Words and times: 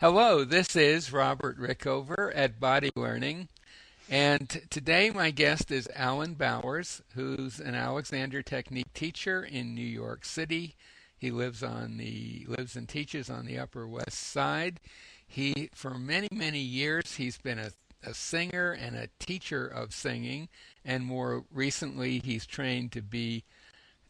Hello, 0.00 0.44
this 0.44 0.76
is 0.76 1.12
Robert 1.12 1.60
Rickover 1.60 2.32
at 2.34 2.58
Body 2.58 2.90
Learning. 2.96 3.48
And 4.08 4.48
today 4.70 5.10
my 5.10 5.30
guest 5.30 5.70
is 5.70 5.90
Alan 5.94 6.32
Bowers, 6.32 7.02
who's 7.14 7.60
an 7.60 7.74
Alexander 7.74 8.40
Technique 8.40 8.94
teacher 8.94 9.44
in 9.44 9.74
New 9.74 9.82
York 9.82 10.24
City. 10.24 10.74
He 11.18 11.30
lives 11.30 11.62
on 11.62 11.98
the 11.98 12.46
lives 12.48 12.76
and 12.76 12.88
teaches 12.88 13.28
on 13.28 13.44
the 13.44 13.58
Upper 13.58 13.86
West 13.86 14.16
Side. 14.16 14.80
He 15.28 15.68
for 15.74 15.98
many, 15.98 16.28
many 16.32 16.60
years 16.60 17.16
he's 17.16 17.36
been 17.36 17.58
a, 17.58 17.72
a 18.02 18.14
singer 18.14 18.72
and 18.72 18.96
a 18.96 19.10
teacher 19.18 19.66
of 19.66 19.92
singing, 19.92 20.48
and 20.82 21.04
more 21.04 21.44
recently 21.52 22.20
he's 22.24 22.46
trained 22.46 22.92
to 22.92 23.02
be 23.02 23.44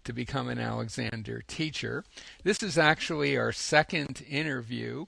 to 0.04 0.12
become 0.12 0.48
an 0.48 0.60
Alexander 0.60 1.42
teacher. 1.48 2.04
This 2.44 2.62
is 2.62 2.78
actually 2.78 3.36
our 3.36 3.50
second 3.50 4.24
interview. 4.28 5.06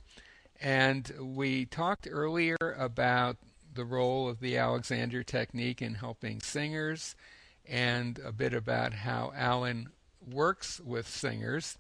And 0.63 1.13
we 1.21 1.65
talked 1.65 2.07
earlier 2.09 2.57
about 2.79 3.37
the 3.75 3.85
role 3.85 4.29
of 4.29 4.39
the 4.39 4.57
Alexander 4.57 5.25
technique 5.25 5.83
in 5.83 5.95
helping 5.95 6.41
singers 6.41 7.17
and 7.69 8.21
a 8.21 8.31
bit 8.31 8.55
about 8.55 8.93
how 8.93 9.33
Alan 9.35 9.89
works 10.31 10.79
with 10.79 11.09
singers. 11.09 11.77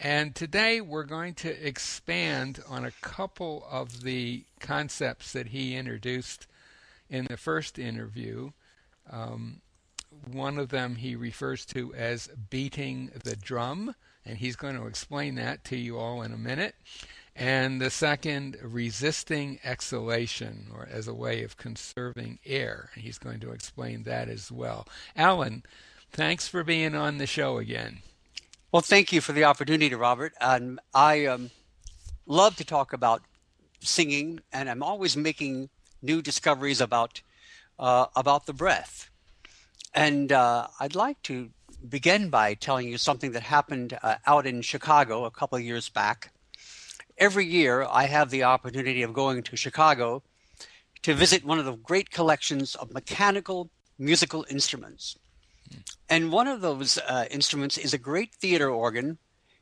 And 0.00 0.34
today 0.34 0.80
we're 0.80 1.04
going 1.04 1.34
to 1.34 1.66
expand 1.66 2.60
on 2.68 2.84
a 2.84 2.90
couple 3.00 3.64
of 3.70 4.02
the 4.02 4.42
concepts 4.58 5.32
that 5.32 5.48
he 5.48 5.76
introduced 5.76 6.48
in 7.08 7.26
the 7.30 7.36
first 7.36 7.78
interview. 7.78 8.50
Um, 9.08 9.60
one 10.32 10.58
of 10.58 10.68
them 10.68 10.96
he 10.96 11.16
refers 11.16 11.64
to 11.66 11.94
as 11.94 12.28
beating 12.50 13.10
the 13.24 13.36
drum, 13.36 13.94
and 14.24 14.38
he's 14.38 14.56
going 14.56 14.76
to 14.76 14.86
explain 14.86 15.34
that 15.36 15.64
to 15.64 15.76
you 15.76 15.98
all 15.98 16.22
in 16.22 16.32
a 16.32 16.38
minute 16.38 16.74
and 17.36 17.80
the 17.80 17.90
second, 17.90 18.58
resisting 18.62 19.58
exhalation, 19.64 20.66
or 20.74 20.88
as 20.90 21.08
a 21.08 21.14
way 21.14 21.42
of 21.42 21.56
conserving 21.56 22.38
air. 22.44 22.90
He's 22.96 23.18
going 23.18 23.40
to 23.40 23.52
explain 23.52 24.02
that 24.04 24.28
as 24.28 24.50
well. 24.50 24.86
Alan, 25.16 25.62
thanks 26.12 26.48
for 26.48 26.64
being 26.64 26.94
on 26.94 27.18
the 27.18 27.26
show 27.26 27.58
again. 27.58 28.00
Well, 28.72 28.82
thank 28.82 29.12
you 29.12 29.20
for 29.20 29.32
the 29.32 29.44
opportunity, 29.44 29.94
Robert. 29.94 30.34
And 30.40 30.80
I 30.92 31.26
um, 31.26 31.50
love 32.26 32.56
to 32.56 32.64
talk 32.64 32.92
about 32.92 33.22
singing, 33.80 34.40
and 34.52 34.68
I'm 34.68 34.82
always 34.82 35.16
making 35.16 35.70
new 36.02 36.22
discoveries 36.22 36.80
about 36.80 37.22
uh, 37.78 38.06
about 38.14 38.44
the 38.44 38.52
breath. 38.52 39.09
And 39.94 40.32
uh, 40.32 40.68
I'd 40.78 40.94
like 40.94 41.20
to 41.22 41.50
begin 41.88 42.30
by 42.30 42.54
telling 42.54 42.88
you 42.88 42.98
something 42.98 43.32
that 43.32 43.42
happened 43.42 43.98
uh, 44.02 44.16
out 44.26 44.46
in 44.46 44.62
Chicago 44.62 45.24
a 45.24 45.30
couple 45.30 45.56
of 45.58 45.64
years 45.64 45.88
back 45.88 46.30
every 47.20 47.44
year 47.44 47.86
I 47.88 48.06
have 48.06 48.30
the 48.30 48.44
opportunity 48.44 49.02
of 49.02 49.12
going 49.12 49.42
to 49.42 49.56
Chicago 49.56 50.22
to 51.02 51.14
visit 51.14 51.44
one 51.44 51.58
of 51.58 51.66
the 51.66 51.76
great 51.76 52.10
collections 52.10 52.74
of 52.74 52.92
mechanical 52.92 53.70
musical 53.98 54.46
instruments. 54.48 55.18
And 56.08 56.32
one 56.32 56.48
of 56.48 56.62
those 56.62 56.98
uh, 56.98 57.26
instruments 57.30 57.78
is 57.78 57.92
a 57.92 57.98
great 57.98 58.34
theater 58.34 58.70
organ, 58.70 59.18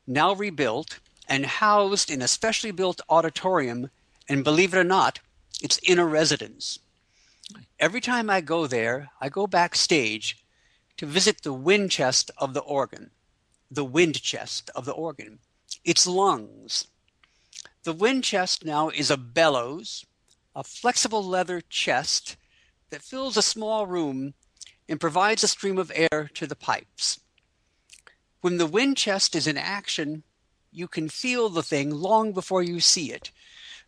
now 0.07 0.33
rebuilt 0.33 0.99
and 1.27 1.45
housed 1.45 2.09
in 2.09 2.21
a 2.21 2.27
specially 2.27 2.71
built 2.71 3.01
auditorium. 3.09 3.89
And 4.27 4.43
believe 4.43 4.73
it 4.73 4.79
or 4.79 4.83
not, 4.83 5.19
it's 5.61 5.77
in 5.79 5.99
a 5.99 6.05
residence. 6.05 6.79
Every 7.79 8.01
time 8.01 8.29
I 8.29 8.41
go 8.41 8.67
there, 8.67 9.09
I 9.19 9.29
go 9.29 9.47
backstage 9.47 10.43
to 10.97 11.05
visit 11.05 11.41
the 11.41 11.53
wind 11.53 11.91
chest 11.91 12.31
of 12.37 12.53
the 12.53 12.61
organ, 12.61 13.11
the 13.71 13.85
wind 13.85 14.21
chest 14.21 14.69
of 14.75 14.85
the 14.85 14.93
organ, 14.93 15.39
its 15.83 16.05
lungs, 16.05 16.87
the 17.83 17.93
wind 17.93 18.25
chest 18.25 18.65
now 18.65 18.89
is 18.89 19.09
a 19.09 19.17
bellows, 19.17 20.05
a 20.53 20.63
flexible 20.63 21.23
leather 21.23 21.61
chest 21.61 22.35
that 22.89 23.01
fills 23.01 23.37
a 23.37 23.41
small 23.41 23.87
room 23.87 24.33
and 24.87 24.99
provides 24.99 25.43
a 25.43 25.47
stream 25.47 25.77
of 25.77 25.91
air 25.95 26.29
to 26.33 26.45
the 26.45 26.55
pipes. 26.55 27.21
When 28.41 28.57
the 28.57 28.67
wind 28.67 28.97
chest 28.97 29.35
is 29.35 29.47
in 29.47 29.57
action, 29.57 30.23
you 30.71 30.87
can 30.87 31.07
feel 31.07 31.49
the 31.49 31.63
thing 31.63 31.89
long 31.89 32.33
before 32.33 32.61
you 32.61 32.79
see 32.79 33.11
it. 33.13 33.31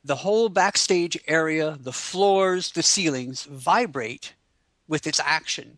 The 0.04 0.18
whole 0.18 0.50
backstage 0.50 1.18
area, 1.28 1.78
the 1.80 1.94
floors, 1.94 2.72
the 2.72 2.82
ceilings 2.82 3.44
vibrate 3.44 4.34
with 4.88 5.06
its 5.06 5.20
action. 5.20 5.78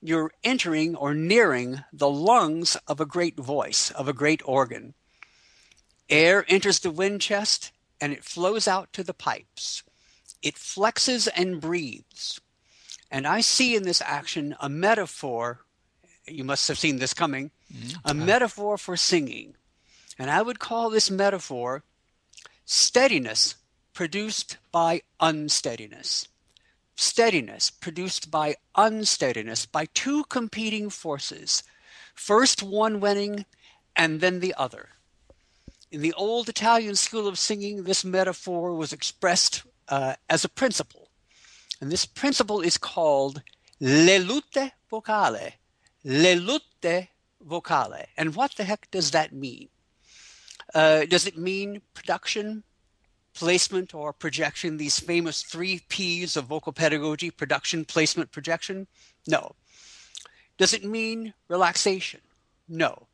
You're 0.00 0.32
entering 0.42 0.96
or 0.96 1.14
nearing 1.14 1.84
the 1.92 2.10
lungs 2.10 2.76
of 2.88 3.00
a 3.00 3.06
great 3.06 3.36
voice, 3.36 3.90
of 3.90 4.08
a 4.08 4.12
great 4.12 4.40
organ. 4.44 4.94
Air 6.08 6.44
enters 6.48 6.80
the 6.80 6.90
wind 6.90 7.20
chest 7.20 7.72
and 8.00 8.12
it 8.12 8.24
flows 8.24 8.66
out 8.66 8.92
to 8.94 9.04
the 9.04 9.14
pipes. 9.14 9.82
It 10.42 10.56
flexes 10.56 11.28
and 11.36 11.60
breathes. 11.60 12.40
And 13.10 13.26
I 13.26 13.42
see 13.42 13.76
in 13.76 13.84
this 13.84 14.02
action 14.04 14.56
a 14.60 14.68
metaphor. 14.68 15.60
You 16.26 16.42
must 16.42 16.66
have 16.68 16.78
seen 16.78 16.98
this 16.98 17.14
coming. 17.14 17.50
Mm-hmm. 17.72 17.98
A 18.04 18.14
metaphor 18.14 18.78
for 18.78 18.96
singing. 18.96 19.54
And 20.18 20.30
I 20.30 20.42
would 20.42 20.58
call 20.58 20.90
this 20.90 21.10
metaphor 21.10 21.84
steadiness 22.64 23.56
produced 23.92 24.58
by 24.70 25.02
unsteadiness. 25.20 26.28
Steadiness 26.96 27.70
produced 27.70 28.30
by 28.30 28.56
unsteadiness, 28.76 29.66
by 29.66 29.86
two 29.94 30.24
competing 30.24 30.90
forces. 30.90 31.62
First 32.14 32.62
one 32.62 33.00
winning 33.00 33.44
and 33.96 34.20
then 34.20 34.40
the 34.40 34.54
other. 34.56 34.90
In 35.90 36.00
the 36.00 36.12
old 36.14 36.48
Italian 36.48 36.96
school 36.96 37.26
of 37.26 37.38
singing, 37.38 37.84
this 37.84 38.04
metaphor 38.04 38.74
was 38.74 38.92
expressed 38.92 39.62
uh, 39.88 40.14
as 40.30 40.44
a 40.44 40.48
principle. 40.48 41.08
And 41.80 41.90
this 41.90 42.06
principle 42.06 42.60
is 42.60 42.78
called 42.78 43.42
le 43.80 44.18
lutte 44.20 44.72
vocale. 44.90 45.54
Le 46.04 46.36
lutte 46.36 47.08
vocale. 47.44 48.06
And 48.16 48.34
what 48.34 48.54
the 48.56 48.64
heck 48.64 48.90
does 48.90 49.10
that 49.10 49.32
mean? 49.32 49.68
Uh, 50.74 51.04
does 51.04 51.26
it 51.26 51.36
mean 51.36 51.82
production, 51.94 52.64
placement, 53.34 53.94
or 53.94 54.12
projection? 54.12 54.76
These 54.76 54.98
famous 54.98 55.42
three 55.42 55.80
P's 55.88 56.36
of 56.36 56.46
vocal 56.46 56.72
pedagogy 56.72 57.30
production, 57.30 57.84
placement, 57.84 58.32
projection? 58.32 58.86
No. 59.26 59.54
Does 60.58 60.72
it 60.72 60.84
mean 60.84 61.34
relaxation? 61.48 62.20
No. 62.68 63.08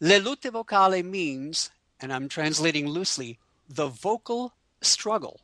Le 0.00 0.20
lutte 0.20 0.50
vocale 0.50 1.02
means 1.04 1.70
and 2.02 2.12
I'm 2.12 2.28
translating 2.28 2.88
loosely, 2.88 3.38
the 3.68 3.86
vocal 3.86 4.52
struggle. 4.80 5.40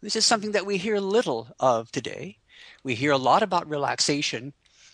This 0.00 0.16
is 0.16 0.24
something 0.24 0.52
that 0.52 0.64
we 0.64 0.78
hear 0.78 0.98
little 1.00 1.48
of 1.58 1.90
today. 1.90 2.38
We 2.84 2.94
hear 2.94 3.12
a 3.12 3.18
lot 3.18 3.42
about 3.42 3.68
relaxation, 3.68 4.52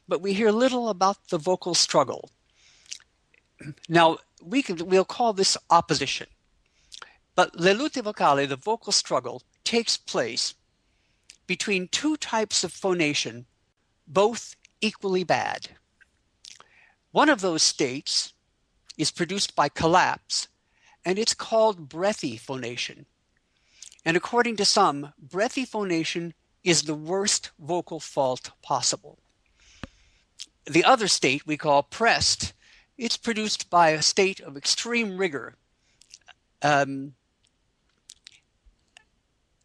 but 0.08 0.22
we 0.22 0.32
hear 0.32 0.50
little 0.50 0.88
about 0.88 1.28
the 1.28 1.38
vocal 1.38 1.74
struggle. 1.74 2.30
Now, 3.88 4.18
we 4.42 4.62
can, 4.62 4.86
we'll 4.86 5.04
call 5.04 5.32
this 5.32 5.56
opposition. 5.70 6.26
But 7.34 7.54
le 7.54 7.74
lutte 7.74 8.02
vocale, 8.02 8.46
the 8.48 8.56
vocal 8.56 8.92
struggle, 8.92 9.42
takes 9.64 9.96
place 9.96 10.54
between 11.46 11.88
two 11.88 12.16
types 12.16 12.64
of 12.64 12.72
phonation, 12.72 13.46
both 14.06 14.54
equally 14.80 15.24
bad. 15.24 15.68
One 17.10 17.28
of 17.28 17.40
those 17.40 17.62
states 17.62 18.34
is 18.96 19.10
produced 19.10 19.56
by 19.56 19.68
collapse, 19.68 20.48
and 21.04 21.18
it's 21.18 21.34
called 21.34 21.88
breathy 21.88 22.36
phonation. 22.36 23.06
And 24.04 24.16
according 24.16 24.56
to 24.56 24.64
some, 24.64 25.12
breathy 25.18 25.64
phonation 25.64 26.34
is 26.64 26.82
the 26.82 26.94
worst 26.94 27.50
vocal 27.58 28.00
fault 28.00 28.50
possible. 28.62 29.18
The 30.66 30.84
other 30.84 31.08
state 31.08 31.46
we 31.46 31.56
call 31.56 31.82
pressed. 31.82 32.52
It's 32.98 33.16
produced 33.16 33.70
by 33.70 33.90
a 33.90 34.02
state 34.02 34.40
of 34.40 34.56
extreme 34.56 35.18
rigor. 35.18 35.54
Um, 36.62 37.14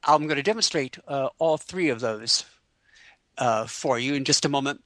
I'm 0.03 0.27
going 0.27 0.37
to 0.37 0.43
demonstrate 0.43 0.99
uh, 1.07 1.29
all 1.39 1.57
three 1.57 1.89
of 1.89 1.99
those 1.99 2.45
uh, 3.39 3.65
for 3.65 3.97
you 3.97 4.13
in 4.13 4.23
just 4.23 4.45
a 4.45 4.49
moment. 4.49 4.83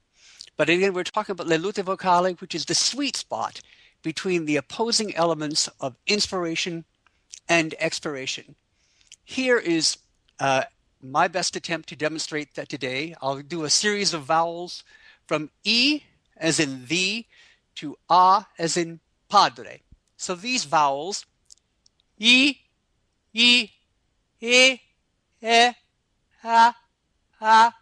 But 0.56 0.70
again, 0.70 0.94
we're 0.94 1.04
talking 1.04 1.34
about 1.34 1.48
le 1.48 1.56
lutte 1.56 1.84
vocale, 1.84 2.40
which 2.40 2.56
is 2.56 2.66
the 2.66 2.74
sweet 2.74 3.18
spot 3.18 3.60
between 4.02 4.46
the 4.46 4.56
opposing 4.56 5.14
elements 5.16 5.68
of 5.82 5.98
inspiration 6.08 6.86
and 7.50 7.76
expiration. 7.80 8.56
Here 9.26 9.58
is 9.58 9.98
uh, 10.40 10.64
my 11.02 11.28
best 11.28 11.58
attempt 11.58 11.90
to 11.90 11.98
demonstrate 11.98 12.56
that 12.56 12.70
today. 12.70 13.14
I'll 13.22 13.42
do 13.42 13.66
a 13.66 13.70
series 13.70 14.14
of 14.14 14.24
vowels 14.24 14.86
from 15.28 15.50
E 15.66 16.04
as 16.38 16.62
in 16.62 16.86
the 16.86 17.26
to 17.78 17.98
A 18.10 18.46
as 18.58 18.78
in 18.78 19.00
padre. 19.30 19.82
So 20.18 20.36
these 20.36 20.66
vowels, 20.66 21.26
E, 22.18 22.56
E, 23.34 23.70
E, 24.42 24.80
E, 25.42 25.72
A, 26.44 26.76
A, 27.42 27.74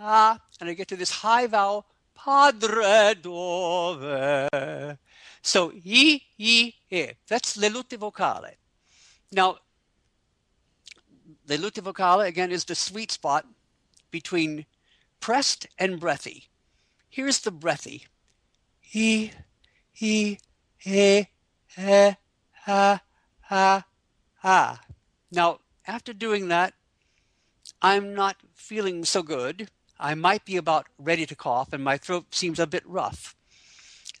A, 0.00 0.40
and 0.60 0.70
I 0.70 0.74
get 0.74 0.88
to 0.88 0.96
this 0.96 1.10
high 1.10 1.46
vowel, 1.46 1.86
padre 2.14 3.14
dove. 3.14 4.98
So 5.42 5.72
e, 5.72 6.22
e, 6.38 6.72
e. 6.90 7.12
That's 7.26 7.56
le 7.56 7.68
lutte 7.68 7.96
vocale. 7.98 8.56
Now, 9.30 9.58
the 11.46 11.58
lutte 11.58 11.82
vocale, 11.82 12.26
again, 12.26 12.50
is 12.50 12.64
the 12.64 12.74
sweet 12.74 13.10
spot 13.10 13.46
between 14.10 14.66
pressed 15.20 15.66
and 15.78 16.00
breathy. 16.00 16.48
Here's 17.10 17.40
the 17.40 17.50
breathy. 17.50 18.06
He, 18.90 19.32
he, 19.92 20.38
he, 20.78 21.28
he, 21.76 22.16
ha, 22.64 23.02
ha, 23.42 23.84
ha. 24.36 24.80
Now, 25.30 25.58
after 25.86 26.14
doing 26.14 26.48
that, 26.48 26.72
I'm 27.82 28.14
not 28.14 28.36
feeling 28.54 29.04
so 29.04 29.22
good. 29.22 29.68
I 30.00 30.14
might 30.14 30.46
be 30.46 30.56
about 30.56 30.86
ready 30.98 31.26
to 31.26 31.36
cough, 31.36 31.74
and 31.74 31.84
my 31.84 31.98
throat 31.98 32.34
seems 32.34 32.58
a 32.58 32.66
bit 32.66 32.82
rough. 32.86 33.36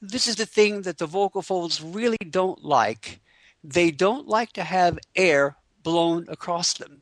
This 0.02 0.28
is 0.28 0.36
the 0.36 0.44
thing 0.44 0.82
that 0.82 0.98
the 0.98 1.06
vocal 1.06 1.40
folds 1.40 1.80
really 1.80 2.18
don't 2.28 2.62
like. 2.62 3.20
They 3.64 3.90
don't 3.90 4.28
like 4.28 4.52
to 4.52 4.64
have 4.64 4.98
air 5.16 5.56
blown 5.82 6.26
across 6.28 6.74
them. 6.74 7.00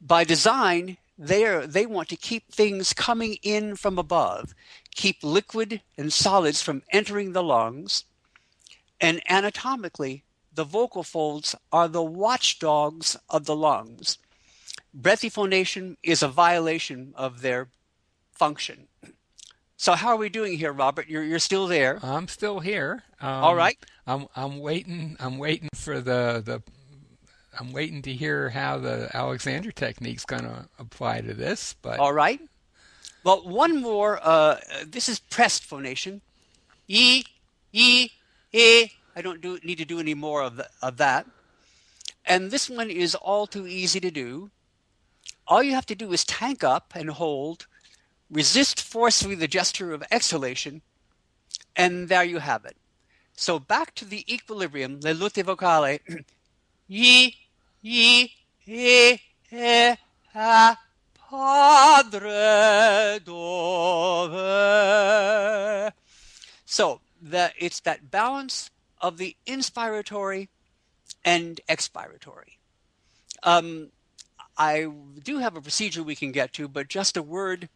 By 0.00 0.24
design, 0.24 0.96
they 1.22 1.44
are, 1.44 1.66
they 1.66 1.86
want 1.86 2.08
to 2.08 2.16
keep 2.16 2.50
things 2.50 2.92
coming 2.92 3.36
in 3.42 3.76
from 3.76 3.96
above, 3.96 4.54
keep 4.92 5.22
liquid 5.22 5.80
and 5.96 6.12
solids 6.12 6.60
from 6.60 6.82
entering 6.90 7.32
the 7.32 7.44
lungs, 7.44 8.04
and 9.00 9.22
anatomically, 9.30 10.24
the 10.52 10.64
vocal 10.64 11.04
folds 11.04 11.54
are 11.70 11.86
the 11.86 12.02
watchdogs 12.02 13.16
of 13.30 13.44
the 13.44 13.54
lungs. 13.54 14.18
Breathy 14.92 15.28
phonation 15.28 15.96
is 16.02 16.22
a 16.22 16.28
violation 16.28 17.14
of 17.16 17.40
their 17.40 17.68
function. 18.32 18.88
So 19.76 19.92
how 19.94 20.08
are 20.08 20.16
we 20.16 20.28
doing 20.28 20.58
here, 20.58 20.72
Robert? 20.72 21.08
You're 21.08 21.22
you're 21.22 21.38
still 21.38 21.66
there. 21.68 22.00
I'm 22.02 22.28
still 22.28 22.60
here. 22.60 23.04
Um, 23.20 23.44
All 23.44 23.54
right. 23.54 23.78
I'm 24.06 24.26
I'm 24.34 24.58
waiting. 24.58 25.16
I'm 25.20 25.38
waiting 25.38 25.68
for 25.74 26.00
the 26.00 26.42
the. 26.44 26.62
I'm 27.58 27.72
waiting 27.72 28.02
to 28.02 28.12
hear 28.12 28.50
how 28.50 28.78
the 28.78 29.14
Alexander 29.14 29.70
technique's 29.70 30.24
going 30.24 30.44
to 30.44 30.68
apply 30.78 31.20
to 31.20 31.34
this. 31.34 31.74
But 31.82 31.98
all 31.98 32.12
right. 32.12 32.40
Well, 33.24 33.42
one 33.48 33.80
more. 33.80 34.18
Uh, 34.22 34.58
this 34.86 35.08
is 35.08 35.18
pressed 35.18 35.64
phonation. 35.64 36.20
E 36.88 37.24
e 37.72 38.08
e. 38.52 38.90
I 39.14 39.22
don't 39.22 39.40
do, 39.40 39.58
need 39.62 39.78
to 39.78 39.84
do 39.84 40.00
any 40.00 40.14
more 40.14 40.42
of, 40.42 40.56
the, 40.56 40.68
of 40.80 40.96
that. 40.96 41.26
And 42.24 42.50
this 42.50 42.70
one 42.70 42.90
is 42.90 43.14
all 43.14 43.46
too 43.46 43.66
easy 43.66 44.00
to 44.00 44.10
do. 44.10 44.50
All 45.46 45.62
you 45.62 45.74
have 45.74 45.86
to 45.86 45.94
do 45.94 46.12
is 46.12 46.24
tank 46.24 46.64
up 46.64 46.92
and 46.94 47.10
hold, 47.10 47.66
resist 48.30 48.80
forcefully 48.80 49.34
the 49.34 49.48
gesture 49.48 49.92
of 49.92 50.04
exhalation, 50.10 50.80
and 51.76 52.08
there 52.08 52.24
you 52.24 52.38
have 52.38 52.64
it. 52.64 52.76
So 53.34 53.58
back 53.58 53.94
to 53.96 54.04
the 54.04 54.24
equilibrium, 54.32 55.00
le 55.00 55.14
lutte 55.14 55.44
vocale, 55.44 55.98
ye, 56.86 57.36
ye, 57.82 58.32
he, 58.58 59.20
he, 59.50 59.94
ha, 60.32 60.78
padre, 61.30 63.18
dove. 63.24 64.32
So 66.64 67.00
it's 67.30 67.80
that 67.80 68.10
balance 68.10 68.70
of 69.00 69.18
the 69.18 69.36
inspiratory 69.46 70.48
and 71.24 71.60
expiratory. 71.68 72.56
Um, 73.42 73.90
I 74.56 74.86
do 75.22 75.38
have 75.38 75.56
a 75.56 75.60
procedure 75.60 76.02
we 76.02 76.14
can 76.14 76.32
get 76.32 76.52
to, 76.54 76.68
but 76.68 76.88
just 76.88 77.16
a 77.16 77.22
word, 77.22 77.68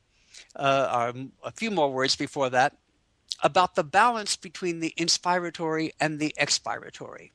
uh, 0.54 1.12
or 1.14 1.14
a 1.42 1.50
few 1.50 1.70
more 1.70 1.92
words 1.92 2.16
before 2.16 2.50
that, 2.50 2.76
about 3.42 3.74
the 3.74 3.84
balance 3.84 4.36
between 4.36 4.80
the 4.80 4.94
inspiratory 4.96 5.90
and 6.00 6.18
the 6.18 6.34
expiratory. 6.38 7.32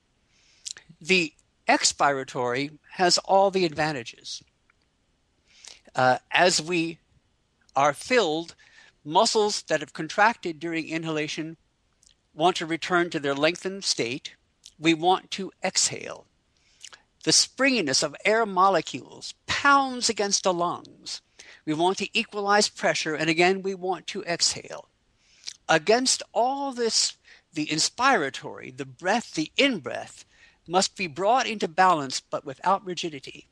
The 1.00 1.34
expiratory 1.68 2.78
has 2.94 3.18
all 3.20 3.52
the 3.52 3.66
advantages. 3.66 4.44
Uh, 5.96 6.18
as 6.32 6.62
we 6.62 7.00
are 7.76 7.94
filled, 7.94 8.56
muscles 9.04 9.64
that 9.64 9.80
have 9.80 9.94
contracted 9.94 10.60
during 10.60 10.88
inhalation 10.88 11.58
want 12.34 12.56
to 12.58 12.66
return 12.66 13.10
to 13.10 13.20
their 13.20 13.36
lengthened 13.36 13.84
state. 13.84 14.36
We 14.80 14.94
want 14.94 15.32
to 15.32 15.52
exhale. 15.64 16.26
The 17.24 17.34
springiness 17.34 18.02
of 18.02 18.16
air 18.26 18.46
molecules 18.46 19.34
pounds 19.46 20.10
against 20.10 20.44
the 20.44 20.54
lungs. 20.54 21.22
We 21.66 21.74
want 21.74 21.98
to 22.00 22.10
equalize 22.18 22.68
pressure, 22.68 23.14
and 23.14 23.30
again, 23.30 23.62
we 23.62 23.76
want 23.76 24.08
to 24.08 24.24
exhale. 24.24 24.88
Against 25.70 26.24
all 26.34 26.72
this, 26.72 27.14
the 27.54 27.68
inspiratory, 27.68 28.76
the 28.76 28.86
breath, 28.86 29.34
the 29.34 29.52
in 29.56 29.80
breath, 29.80 30.26
must 30.68 30.96
be 30.96 31.08
brought 31.08 31.48
into 31.48 31.68
balance, 31.68 32.20
but 32.22 32.46
without 32.46 32.86
rigidity. 32.86 33.48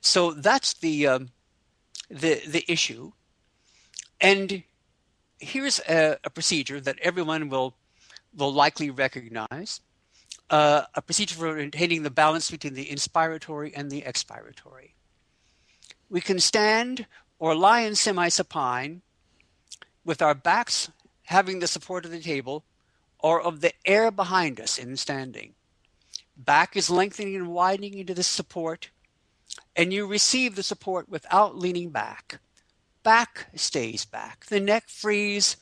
So 0.00 0.32
that's 0.32 0.74
the 0.74 1.06
um, 1.06 1.30
the 2.10 2.42
the 2.46 2.64
issue. 2.68 3.12
And 4.20 4.62
here's 5.38 5.80
a, 5.88 6.18
a, 6.24 6.30
procedure 6.30 6.80
that 6.80 6.98
everyone 7.00 7.48
will 7.48 7.74
will 8.36 8.52
likely 8.52 8.90
recognize. 8.90 9.80
Uh, 10.50 10.82
a 10.94 11.00
procedure 11.00 11.34
for 11.34 11.54
maintaining 11.54 12.02
the 12.02 12.10
balance 12.10 12.50
between 12.50 12.74
the 12.74 12.84
inspiratory 12.84 13.72
and 13.74 13.90
the 13.90 14.02
expiratory. 14.02 14.92
We 16.10 16.20
can 16.20 16.38
stand 16.38 17.06
or 17.38 17.54
lie 17.54 17.80
in 17.80 17.94
semi-supine 17.94 19.00
with 20.04 20.20
our 20.20 20.34
backs 20.34 20.90
having 21.24 21.60
the 21.60 21.66
support 21.66 22.04
of 22.04 22.10
the 22.10 22.20
table 22.20 22.62
or 23.18 23.40
of 23.40 23.62
the 23.62 23.72
air 23.86 24.10
behind 24.10 24.60
us 24.60 24.78
in 24.78 24.96
standing. 24.98 25.54
Back 26.36 26.76
is 26.76 26.90
lengthening 26.90 27.36
and 27.36 27.48
widening 27.48 27.98
into 27.98 28.14
the 28.14 28.22
support, 28.22 28.90
and 29.76 29.92
you 29.92 30.06
receive 30.06 30.56
the 30.56 30.62
support 30.62 31.08
without 31.08 31.56
leaning 31.56 31.90
back. 31.90 32.40
Back 33.02 33.48
stays 33.54 34.04
back. 34.04 34.46
The 34.46 34.60
neck 34.60 34.88
frees, 34.88 35.56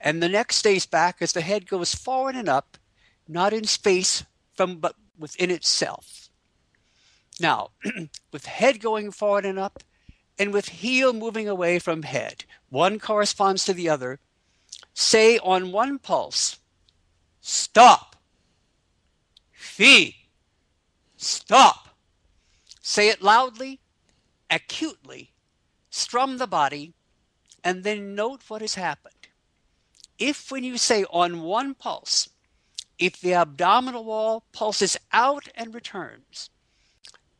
and 0.00 0.22
the 0.22 0.28
neck 0.28 0.52
stays 0.52 0.86
back 0.86 1.18
as 1.20 1.32
the 1.32 1.40
head 1.40 1.68
goes 1.68 1.94
forward 1.94 2.34
and 2.34 2.48
up, 2.48 2.76
not 3.28 3.52
in 3.52 3.64
space 3.64 4.24
from 4.54 4.78
but 4.78 4.96
within 5.18 5.50
itself. 5.50 6.28
Now, 7.38 7.70
with 8.32 8.46
head 8.46 8.80
going 8.80 9.10
forward 9.12 9.44
and 9.44 9.58
up, 9.58 9.82
and 10.38 10.52
with 10.52 10.68
heel 10.68 11.12
moving 11.12 11.48
away 11.48 11.78
from 11.78 12.02
head, 12.02 12.44
one 12.70 12.98
corresponds 12.98 13.64
to 13.66 13.74
the 13.74 13.88
other. 13.88 14.18
Say 14.94 15.38
on 15.38 15.70
one 15.70 15.98
pulse, 15.98 16.58
stop. 17.40 18.09
Fee, 19.80 20.14
stop. 21.16 21.88
Say 22.82 23.08
it 23.08 23.22
loudly, 23.22 23.80
acutely, 24.50 25.32
strum 25.88 26.36
the 26.36 26.46
body, 26.46 26.92
and 27.64 27.82
then 27.82 28.14
note 28.14 28.42
what 28.48 28.60
has 28.60 28.74
happened. 28.74 29.28
If, 30.18 30.52
when 30.52 30.64
you 30.64 30.76
say 30.76 31.06
on 31.08 31.40
one 31.40 31.72
pulse, 31.72 32.28
if 32.98 33.18
the 33.18 33.32
abdominal 33.32 34.04
wall 34.04 34.44
pulses 34.52 34.98
out 35.14 35.48
and 35.54 35.72
returns, 35.72 36.50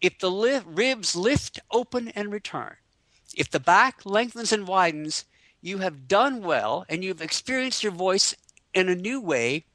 if 0.00 0.18
the 0.18 0.30
li- 0.30 0.62
ribs 0.64 1.14
lift, 1.14 1.60
open, 1.70 2.08
and 2.08 2.32
return, 2.32 2.76
if 3.36 3.50
the 3.50 3.60
back 3.60 4.06
lengthens 4.06 4.50
and 4.50 4.66
widens, 4.66 5.26
you 5.60 5.76
have 5.76 6.08
done 6.08 6.40
well 6.40 6.86
and 6.88 7.04
you've 7.04 7.20
experienced 7.20 7.82
your 7.82 7.92
voice 7.92 8.34
in 8.72 8.88
a 8.88 8.94
new 8.94 9.20
way. 9.20 9.66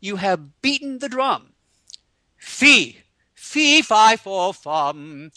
You 0.00 0.16
have 0.16 0.60
beaten 0.60 0.98
the 0.98 1.08
drum. 1.08 1.49
Fee, 2.40 2.96
fee, 3.34 3.82
fi, 3.82 4.16
fo, 4.16 4.52
fum. 4.52 5.30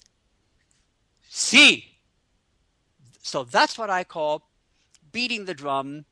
See. 1.29 1.99
So 3.21 3.43
that's 3.43 3.77
what 3.77 3.89
I 3.89 4.05
call 4.05 4.47
beating 5.11 5.43
the 5.43 5.53
drum. 5.53 6.05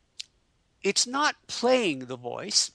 It's 0.84 1.08
not 1.08 1.36
playing 1.48 2.06
the 2.06 2.18
voice 2.18 2.72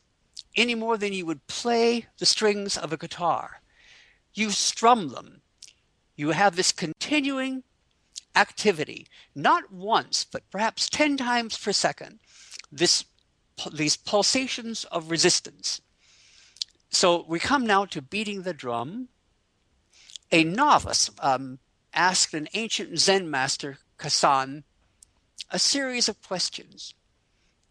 any 0.57 0.75
more 0.75 0.97
than 0.97 1.13
you 1.13 1.27
would 1.27 1.47
play 1.47 2.07
the 2.19 2.25
strings 2.25 2.79
of 2.79 2.91
a 2.91 2.97
guitar. 2.97 3.61
You 4.33 4.51
strum 4.51 5.11
them. 5.11 5.43
You 6.17 6.31
have 6.31 6.57
this 6.57 6.73
continuing 6.73 7.65
activity, 8.35 9.09
not 9.35 9.71
once, 9.71 10.25
but 10.25 10.51
perhaps 10.51 10.89
10 10.89 11.19
times 11.19 11.59
per 11.59 11.73
second, 11.73 12.21
this, 12.73 13.05
these 13.73 13.99
pulsations 13.99 14.85
of 14.85 15.11
resistance. 15.11 15.83
So 16.97 17.27
we 17.29 17.39
come 17.39 17.67
now 17.67 17.85
to 17.85 18.01
beating 18.01 18.41
the 18.41 18.55
drum. 18.55 19.09
A 20.33 20.45
novice 20.45 21.11
um, 21.21 21.59
asked 21.93 22.33
an 22.33 22.49
ancient 22.55 22.99
Zen 22.99 23.31
master, 23.31 23.77
Kasan, 23.99 24.65
a 25.51 25.59
series 25.59 26.09
of 26.09 26.23
questions. 26.23 26.95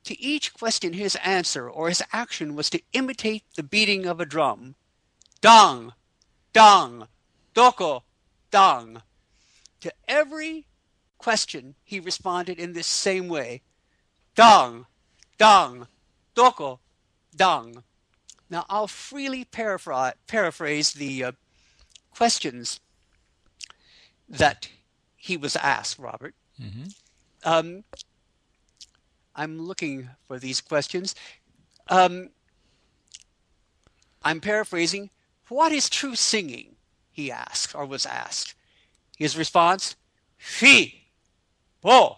To 0.04 0.22
each 0.22 0.54
question, 0.54 0.94
his 0.94 1.16
answer 1.24 1.68
or 1.68 1.90
his 1.90 2.04
action 2.14 2.54
was 2.54 2.70
to 2.70 2.84
imitate 2.94 3.42
the 3.56 3.64
beating 3.64 4.06
of 4.06 4.20
a 4.20 4.28
drum. 4.28 4.76
Dong, 5.42 5.94
dong, 6.54 7.08
doko, 7.56 8.04
dong. 8.52 9.02
To 9.82 9.92
every 10.08 10.68
question, 11.18 11.74
he 11.84 12.00
responded 12.00 12.60
in 12.60 12.74
this 12.74 12.86
same 12.86 13.28
way 13.28 13.64
Dong, 14.36 14.86
dong, 15.40 15.88
doko, 16.36 16.78
dang. 17.36 17.82
Now, 18.50 18.66
I'll 18.70 18.88
freely 18.88 19.44
paraphrase, 19.44 20.14
paraphrase 20.28 20.94
the 20.94 21.24
uh, 21.24 21.32
questions 22.14 22.80
that 24.30 24.70
he 25.16 25.38
was 25.38 25.56
asked, 25.56 25.98
Robert. 25.98 26.36
Mm-hmm. 26.62 26.84
Um, 27.44 27.84
I'm 29.36 29.60
looking 29.62 30.10
for 30.28 30.40
these 30.40 30.62
questions. 30.62 31.16
Um, 31.88 32.30
I'm 34.24 34.40
paraphrasing. 34.42 35.10
What 35.50 35.72
is 35.72 35.90
true 35.90 36.16
singing? 36.16 36.76
He 37.12 37.32
asked 37.32 37.76
or 37.76 37.86
was 37.86 38.06
asked. 38.06 38.56
His 39.18 39.38
response, 39.38 39.96
Fi, 40.38 41.06
Bo, 41.82 42.18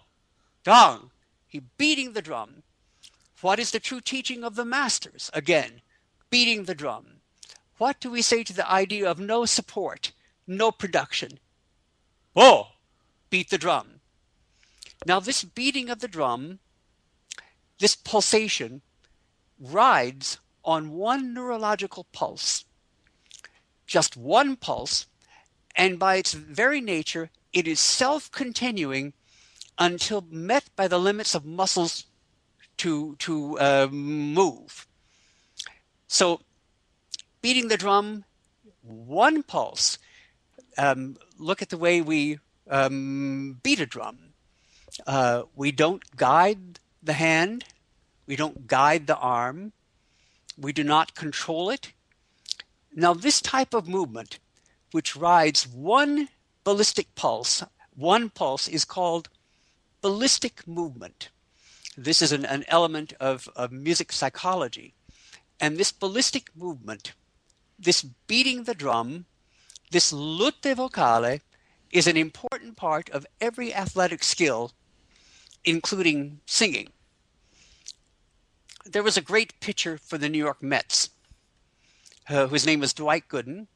Dang. 0.64 1.12
He 1.48 1.62
beating 1.78 2.14
the 2.14 2.22
drum. 2.22 2.64
What 3.42 3.60
is 3.60 3.72
the 3.72 3.80
true 3.80 4.02
teaching 4.02 4.44
of 4.44 4.56
the 4.56 4.66
masters? 4.66 5.30
Again, 5.34 5.82
beating 6.30 6.64
the 6.64 6.76
drum. 6.76 7.22
What 7.78 8.00
do 8.00 8.10
we 8.10 8.22
say 8.22 8.44
to 8.44 8.54
the 8.54 8.70
idea 8.70 9.10
of 9.10 9.20
no 9.20 9.46
support, 9.46 10.12
no 10.48 10.72
production? 10.72 11.40
Oh, 12.36 12.70
beat 13.30 13.50
the 13.50 13.58
drum. 13.58 14.02
Now, 15.06 15.20
this 15.20 15.44
beating 15.44 15.90
of 15.90 16.00
the 16.00 16.08
drum, 16.08 16.60
this 17.80 17.96
pulsation, 17.96 18.82
rides 19.60 20.40
on 20.64 20.92
one 20.92 21.34
neurological 21.34 22.06
pulse, 22.12 22.66
just 23.86 24.18
one 24.18 24.56
pulse, 24.56 25.06
and 25.76 26.00
by 26.00 26.16
its 26.16 26.34
very 26.34 26.82
nature, 26.82 27.30
it 27.54 27.68
is 27.68 27.80
self 27.80 28.32
continuing 28.32 29.14
until 29.78 30.26
met 30.30 30.66
by 30.76 30.88
the 30.88 31.00
limits 31.00 31.36
of 31.36 31.46
muscles 31.46 32.06
to, 32.78 33.16
to 33.20 33.60
uh, 33.60 33.88
move. 33.92 34.87
So, 36.08 36.42
beating 37.42 37.68
the 37.68 37.78
drum, 37.78 38.24
one 38.82 39.44
pulse. 39.44 39.98
Um, 40.78 41.18
look 41.38 41.62
at 41.62 41.70
the 41.70 41.78
way 41.78 42.02
we 42.02 42.40
um, 42.70 43.60
beat 43.64 43.80
a 43.80 43.86
drum. 43.86 44.18
Uh, 45.06 45.44
we 45.56 45.72
don't 45.72 46.16
guide 46.16 46.80
the 47.04 47.14
hand, 47.14 47.66
we 48.26 48.36
don't 48.36 48.68
guide 48.68 49.08
the 49.08 49.18
arm, 49.18 49.74
we 50.58 50.74
do 50.74 50.84
not 50.84 51.14
control 51.14 51.70
it. 51.70 51.92
Now, 52.96 53.14
this 53.14 53.42
type 53.42 53.74
of 53.74 53.88
movement, 53.88 54.40
which 54.92 55.16
rides 55.16 55.68
one 55.68 56.30
ballistic 56.64 57.14
pulse, 57.16 57.64
one 57.96 58.30
pulse 58.30 58.68
is 58.68 58.86
called 58.86 59.30
ballistic 60.02 60.68
movement. 60.68 61.30
This 61.96 62.22
is 62.22 62.32
an, 62.32 62.46
an 62.46 62.64
element 62.68 63.14
of, 63.20 63.50
of 63.56 63.72
music 63.72 64.12
psychology. 64.12 64.94
And 65.60 65.78
this 65.78 65.92
ballistic 65.92 66.50
movement, 66.56 67.14
this 67.80 68.04
beating 68.04 68.64
the 68.64 68.76
drum, 68.76 69.26
this 69.92 70.12
lutte 70.12 70.76
vocale, 70.76 71.40
is 71.92 72.08
an 72.08 72.18
important 72.18 72.76
part 72.76 73.10
of 73.10 73.26
every 73.40 73.74
athletic 73.74 74.24
skill, 74.24 74.74
including 75.64 76.42
singing. 76.46 76.90
There 78.86 79.04
was 79.04 79.18
a 79.18 79.22
great 79.22 79.60
pitcher 79.60 79.98
for 79.98 80.18
the 80.18 80.30
New 80.30 80.38
York 80.38 80.62
Mets, 80.62 81.10
uh, 82.30 82.48
whose 82.48 82.66
name 82.66 82.82
was 82.82 82.94
Dwight 82.94 83.28
Gooden, 83.28 83.68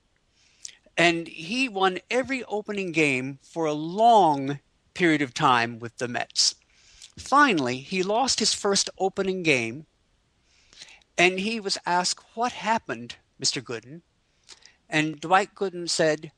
and 0.98 1.28
he 1.28 1.68
won 1.68 2.00
every 2.10 2.44
opening 2.46 2.92
game 2.92 3.40
for 3.42 3.66
a 3.66 3.74
long 3.74 4.60
period 4.94 5.22
of 5.22 5.34
time 5.34 5.80
with 5.80 5.98
the 5.98 6.08
Mets. 6.08 6.56
Finally, 7.18 7.78
he 7.78 8.04
lost 8.04 8.40
his 8.40 8.54
first 8.54 8.90
opening 8.98 9.44
game, 9.44 9.86
and 11.18 11.40
he 11.40 11.60
was 11.60 11.78
asked, 11.86 12.24
What 12.36 12.52
happened, 12.52 13.16
Mr. 13.42 13.62
Gooden? 13.62 14.02
And 14.90 15.20
Dwight 15.20 15.56
Gooden 15.56 15.90
said, 15.90 16.32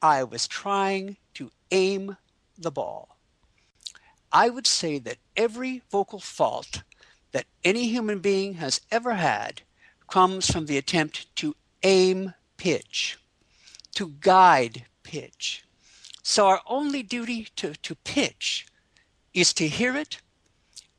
I 0.00 0.24
was 0.24 0.48
trying 0.48 1.16
to 1.34 1.50
aim 1.70 2.16
the 2.58 2.70
ball. 2.70 3.16
I 4.32 4.48
would 4.48 4.66
say 4.66 4.98
that 4.98 5.18
every 5.36 5.82
vocal 5.90 6.18
fault 6.18 6.82
that 7.32 7.46
any 7.64 7.88
human 7.88 8.18
being 8.20 8.54
has 8.54 8.80
ever 8.90 9.14
had 9.14 9.62
comes 10.08 10.50
from 10.50 10.66
the 10.66 10.78
attempt 10.78 11.34
to 11.36 11.54
aim 11.82 12.34
pitch, 12.56 13.18
to 13.94 14.08
guide 14.20 14.86
pitch. 15.02 15.64
So 16.22 16.46
our 16.46 16.62
only 16.66 17.02
duty 17.02 17.48
to, 17.56 17.74
to 17.74 17.94
pitch 17.94 18.66
is 19.34 19.52
to 19.54 19.68
hear 19.68 19.96
it 19.96 20.18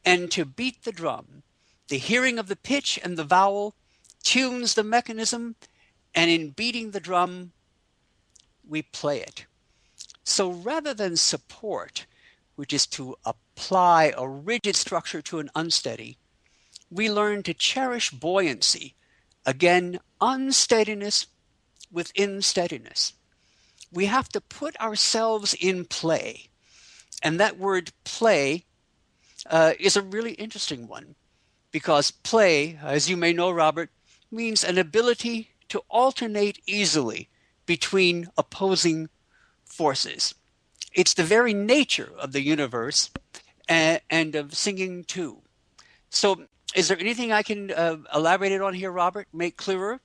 and 0.05 0.29
to 0.31 0.45
beat 0.45 0.83
the 0.83 0.91
drum. 0.91 1.43
The 1.93 1.99
hearing 1.99 2.39
of 2.39 2.47
the 2.47 2.55
pitch 2.55 2.99
and 3.03 3.17
the 3.17 3.23
vowel 3.23 3.75
tunes 4.23 4.73
the 4.73 4.83
mechanism, 4.83 5.55
and 6.15 6.31
in 6.31 6.49
beating 6.49 6.89
the 6.89 6.99
drum, 6.99 7.51
we 8.67 8.81
play 8.81 9.19
it. 9.19 9.45
So 10.23 10.49
rather 10.49 10.95
than 10.95 11.17
support, 11.17 12.07
which 12.55 12.73
is 12.73 12.87
to 12.97 13.15
apply 13.23 14.11
a 14.17 14.27
rigid 14.27 14.75
structure 14.75 15.21
to 15.21 15.37
an 15.37 15.51
unsteady, 15.53 16.17
we 16.89 17.11
learn 17.11 17.43
to 17.43 17.53
cherish 17.53 18.09
buoyancy. 18.09 18.95
Again, 19.45 19.99
unsteadiness 20.19 21.27
within 21.91 22.41
steadiness. 22.41 23.13
We 23.91 24.07
have 24.07 24.29
to 24.29 24.41
put 24.41 24.75
ourselves 24.81 25.53
in 25.53 25.85
play. 25.85 26.49
And 27.21 27.39
that 27.39 27.59
word 27.59 27.91
play 28.03 28.65
uh, 29.45 29.73
is 29.79 29.95
a 29.95 30.01
really 30.01 30.31
interesting 30.31 30.87
one 30.87 31.13
because 31.73 32.11
play, 32.11 32.79
as 32.81 33.09
you 33.09 33.17
may 33.17 33.33
know, 33.33 33.51
Robert, 33.51 33.89
means 34.31 34.63
an 34.63 34.77
ability 34.77 35.49
to 35.67 35.79
alternate 35.89 36.59
easily 36.65 37.27
between 37.65 38.29
opposing 38.37 39.09
forces. 39.65 40.35
It's 40.93 41.15
the 41.15 41.23
very 41.23 41.53
nature 41.53 42.11
of 42.17 42.31
the 42.31 42.41
universe 42.41 43.09
and, 43.67 43.99
and 44.09 44.35
of 44.35 44.55
singing 44.55 45.03
too. 45.03 45.41
So, 46.09 46.45
is 46.75 46.87
there 46.87 46.99
anything 46.99 47.31
I 47.31 47.43
can 47.43 47.71
uh, 47.71 47.97
elaborate 48.13 48.61
on 48.61 48.75
here, 48.75 48.91
Robert? 48.91 49.27
Make 49.33 49.57
clearer? 49.57 49.99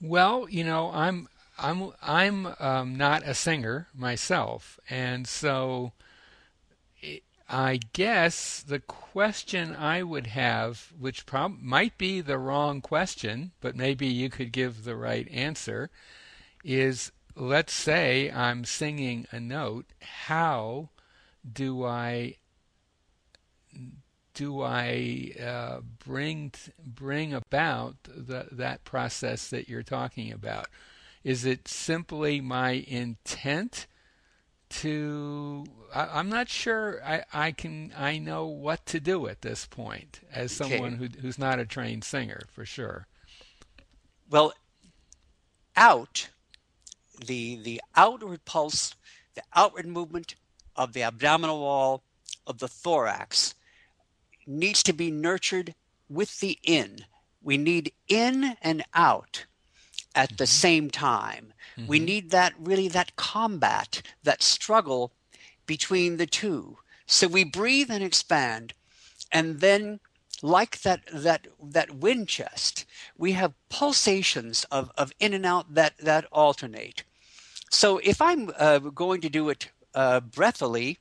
Well, 0.00 0.48
you 0.48 0.64
know, 0.64 0.90
I'm 0.92 1.28
I'm 1.58 1.92
I'm 2.00 2.54
um, 2.58 2.96
not 2.96 3.22
a 3.26 3.34
singer 3.34 3.88
myself, 3.94 4.80
and 4.88 5.28
so 5.28 5.92
I 7.52 7.80
guess 7.92 8.62
the 8.62 8.78
question 8.78 9.74
I 9.74 10.04
would 10.04 10.28
have, 10.28 10.92
which 10.96 11.26
prob- 11.26 11.60
might 11.60 11.98
be 11.98 12.20
the 12.20 12.38
wrong 12.38 12.80
question, 12.80 13.50
but 13.60 13.74
maybe 13.74 14.06
you 14.06 14.30
could 14.30 14.52
give 14.52 14.84
the 14.84 14.94
right 14.94 15.28
answer, 15.32 15.90
is 16.62 17.10
let's 17.34 17.72
say 17.72 18.30
I'm 18.30 18.64
singing 18.64 19.26
a 19.32 19.40
note. 19.40 19.86
How 20.00 20.90
do 21.52 21.84
I 21.84 22.36
do 24.32 24.62
I 24.62 25.32
uh, 25.42 25.80
bring 26.04 26.52
bring 26.78 27.34
about 27.34 27.96
the, 28.04 28.46
that 28.52 28.84
process 28.84 29.48
that 29.48 29.68
you're 29.68 29.82
talking 29.82 30.30
about? 30.30 30.68
Is 31.24 31.44
it 31.44 31.66
simply 31.66 32.40
my 32.40 32.84
intent 32.86 33.86
to 34.70 35.64
I, 35.94 36.20
am 36.20 36.28
not 36.28 36.48
sure 36.48 37.02
I, 37.04 37.24
I 37.32 37.52
can 37.52 37.92
I 37.96 38.18
know 38.18 38.46
what 38.46 38.86
to 38.86 39.00
do 39.00 39.26
at 39.26 39.42
this 39.42 39.66
point 39.66 40.20
as 40.32 40.52
someone 40.52 40.94
who, 40.94 41.08
who's 41.20 41.38
not 41.38 41.58
a 41.58 41.66
trained 41.66 42.04
singer 42.04 42.42
for 42.52 42.64
sure. 42.64 43.06
Well, 44.30 44.52
out 45.76 46.30
the 47.26 47.60
the 47.62 47.80
outward 47.96 48.44
pulse, 48.44 48.94
the 49.34 49.42
outward 49.54 49.86
movement 49.86 50.36
of 50.76 50.92
the 50.92 51.02
abdominal 51.02 51.60
wall 51.60 52.02
of 52.46 52.58
the 52.58 52.68
thorax 52.68 53.54
needs 54.46 54.82
to 54.84 54.92
be 54.92 55.10
nurtured 55.10 55.74
with 56.08 56.40
the 56.40 56.58
in. 56.62 57.04
We 57.42 57.56
need 57.56 57.92
in 58.08 58.56
and 58.62 58.84
out 58.94 59.46
at 60.14 60.30
the 60.30 60.44
mm-hmm. 60.44 60.44
same 60.44 60.90
time. 60.90 61.52
Mm-hmm. 61.76 61.88
We 61.88 61.98
need 61.98 62.30
that 62.30 62.54
really 62.58 62.88
that 62.88 63.16
combat, 63.16 64.02
that 64.22 64.42
struggle 64.42 65.12
between 65.66 66.16
the 66.16 66.26
two. 66.26 66.78
So 67.06 67.26
we 67.28 67.44
breathe 67.44 67.90
and 67.90 68.04
expand, 68.04 68.72
and 69.32 69.60
then 69.60 70.00
like 70.42 70.80
that 70.82 71.02
that 71.12 71.46
that 71.62 71.96
wind 71.96 72.28
chest, 72.28 72.86
we 73.16 73.32
have 73.32 73.54
pulsations 73.68 74.64
of, 74.70 74.90
of 74.96 75.12
in 75.20 75.34
and 75.34 75.46
out 75.46 75.74
that 75.74 75.96
that 75.98 76.26
alternate. 76.32 77.04
So 77.70 77.98
if 77.98 78.20
I'm 78.20 78.50
uh, 78.58 78.78
going 78.78 79.20
to 79.20 79.28
do 79.28 79.48
it 79.48 79.70
uh, 79.94 80.20
breathily, 80.20 80.98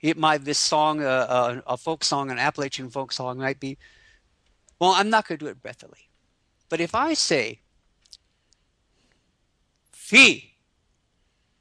it 0.00 0.16
might 0.16 0.44
this 0.44 0.58
song, 0.58 1.02
uh, 1.02 1.26
uh 1.28 1.60
a 1.66 1.76
folk 1.76 2.04
song, 2.04 2.30
an 2.30 2.38
Appalachian 2.38 2.90
folk 2.90 3.12
song, 3.12 3.38
might 3.38 3.60
be. 3.60 3.78
Well, 4.78 4.90
I'm 4.90 5.10
not 5.10 5.26
going 5.26 5.38
to 5.38 5.44
do 5.44 5.50
it 5.50 5.60
breathily, 5.60 6.08
but 6.68 6.80
if 6.80 6.94
I 6.94 7.14
say 7.14 7.60
Fi, 10.08 10.56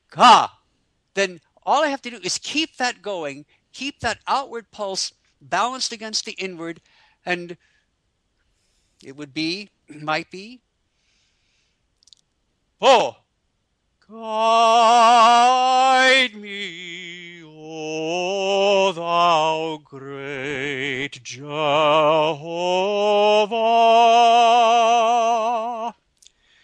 Ka, 0.10 0.60
then 1.16 1.42
all 1.63 1.84
I 1.84 1.89
have 1.89 2.01
to 2.04 2.10
do 2.10 2.20
is 2.24 2.38
keep 2.38 2.77
that 2.77 3.01
going, 3.01 3.46
keep 3.74 4.00
that 4.00 4.20
outward 4.25 4.72
pulse 4.72 5.12
balanced 5.42 5.92
against 5.92 6.24
the 6.24 6.32
inward, 6.32 6.80
and 7.25 7.58
it 9.04 9.18
would 9.18 9.34
be, 9.34 9.70
might 9.89 10.32
be, 10.32 10.62
oh, 12.80 13.18
guide 14.10 14.24
me, 16.36 17.44
O 17.44 18.94
thou 18.94 19.82
great 19.84 21.22
Jehovah. 21.22 21.54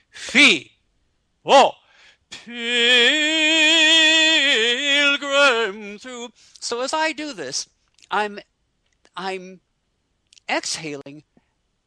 Fi, 0.10 0.73
oh, 1.46 1.72
pilgrim 2.30 2.88
through. 6.00 6.30
So 6.60 6.82
as 6.82 6.94
I 6.94 7.12
do 7.12 7.34
this, 7.34 7.70
I'm 8.10 8.40
I'm 9.16 9.62
exhaling 10.50 11.24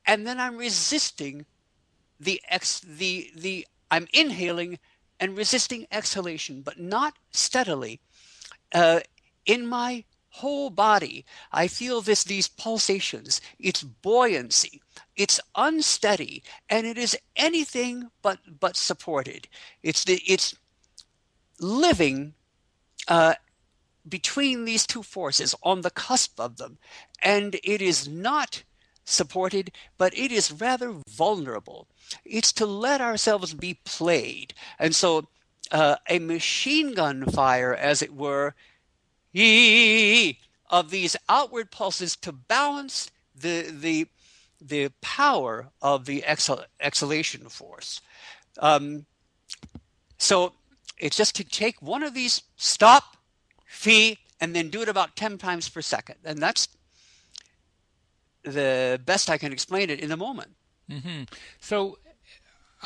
and 0.06 0.26
then 0.26 0.38
I'm 0.40 0.56
resisting 0.56 1.46
the 2.18 2.40
ex 2.48 2.80
the 2.80 3.30
the 3.36 3.66
I'm 3.90 4.06
inhaling 4.12 4.78
and 5.18 5.36
resisting 5.36 5.86
exhalation, 5.90 6.62
but 6.62 6.78
not 6.78 7.14
steadily. 7.30 8.00
Uh, 8.74 9.00
in 9.46 9.66
my 9.66 10.04
whole 10.36 10.70
body, 10.70 11.24
I 11.52 11.68
feel 11.68 12.00
this 12.00 12.24
these 12.24 12.48
pulsations. 12.48 13.40
It's 13.58 13.82
buoyancy. 13.82 14.82
It's 15.16 15.40
unsteady, 15.54 16.42
and 16.68 16.86
it 16.86 16.98
is 16.98 17.16
anything 17.36 18.10
but 18.22 18.38
but 18.60 18.76
supported. 18.76 19.48
It's 19.82 20.04
the 20.04 20.22
it's 20.26 20.54
living 21.60 22.34
uh, 23.08 23.34
between 24.08 24.64
these 24.64 24.86
two 24.86 25.02
forces, 25.02 25.54
on 25.62 25.80
the 25.80 25.90
cusp 25.90 26.38
of 26.38 26.56
them, 26.56 26.78
and 27.22 27.56
it 27.64 27.80
is 27.82 28.08
not 28.08 28.62
supported, 29.04 29.70
but 29.98 30.16
it 30.18 30.30
is 30.32 30.52
rather 30.52 30.94
vulnerable. 31.08 31.86
It's 32.24 32.52
to 32.54 32.66
let 32.66 33.00
ourselves 33.00 33.54
be 33.54 33.78
played. 33.84 34.52
And 34.78 34.94
so 34.94 35.28
uh, 35.70 35.96
a 36.08 36.18
machine 36.18 36.94
gun 36.94 37.24
fire, 37.24 37.74
as 37.74 38.02
it 38.02 38.14
were, 38.14 38.54
of 40.70 40.90
these 40.90 41.16
outward 41.28 41.70
pulses 41.70 42.16
to 42.16 42.32
balance 42.32 43.10
the, 43.34 43.62
the, 43.70 44.08
the 44.60 44.90
power 45.00 45.68
of 45.82 46.06
the 46.06 46.22
exhal- 46.26 46.64
exhalation 46.80 47.48
force. 47.48 48.00
Um, 48.58 49.06
so 50.18 50.52
it's 50.98 51.16
just 51.16 51.36
to 51.36 51.44
take 51.44 51.82
one 51.82 52.02
of 52.02 52.14
these, 52.14 52.42
stop, 52.56 53.16
fee, 53.66 54.18
and 54.40 54.54
then 54.56 54.70
do 54.70 54.82
it 54.82 54.88
about 54.88 55.16
10 55.16 55.38
times 55.38 55.68
per 55.68 55.82
second. 55.82 56.16
And 56.24 56.38
that's 56.38 56.68
the 58.42 59.00
best 59.04 59.28
I 59.28 59.38
can 59.38 59.52
explain 59.52 59.90
it 59.90 60.00
in 60.00 60.08
the 60.08 60.16
moment. 60.16 60.52
Mm-hmm. 60.90 61.24
So, 61.60 61.98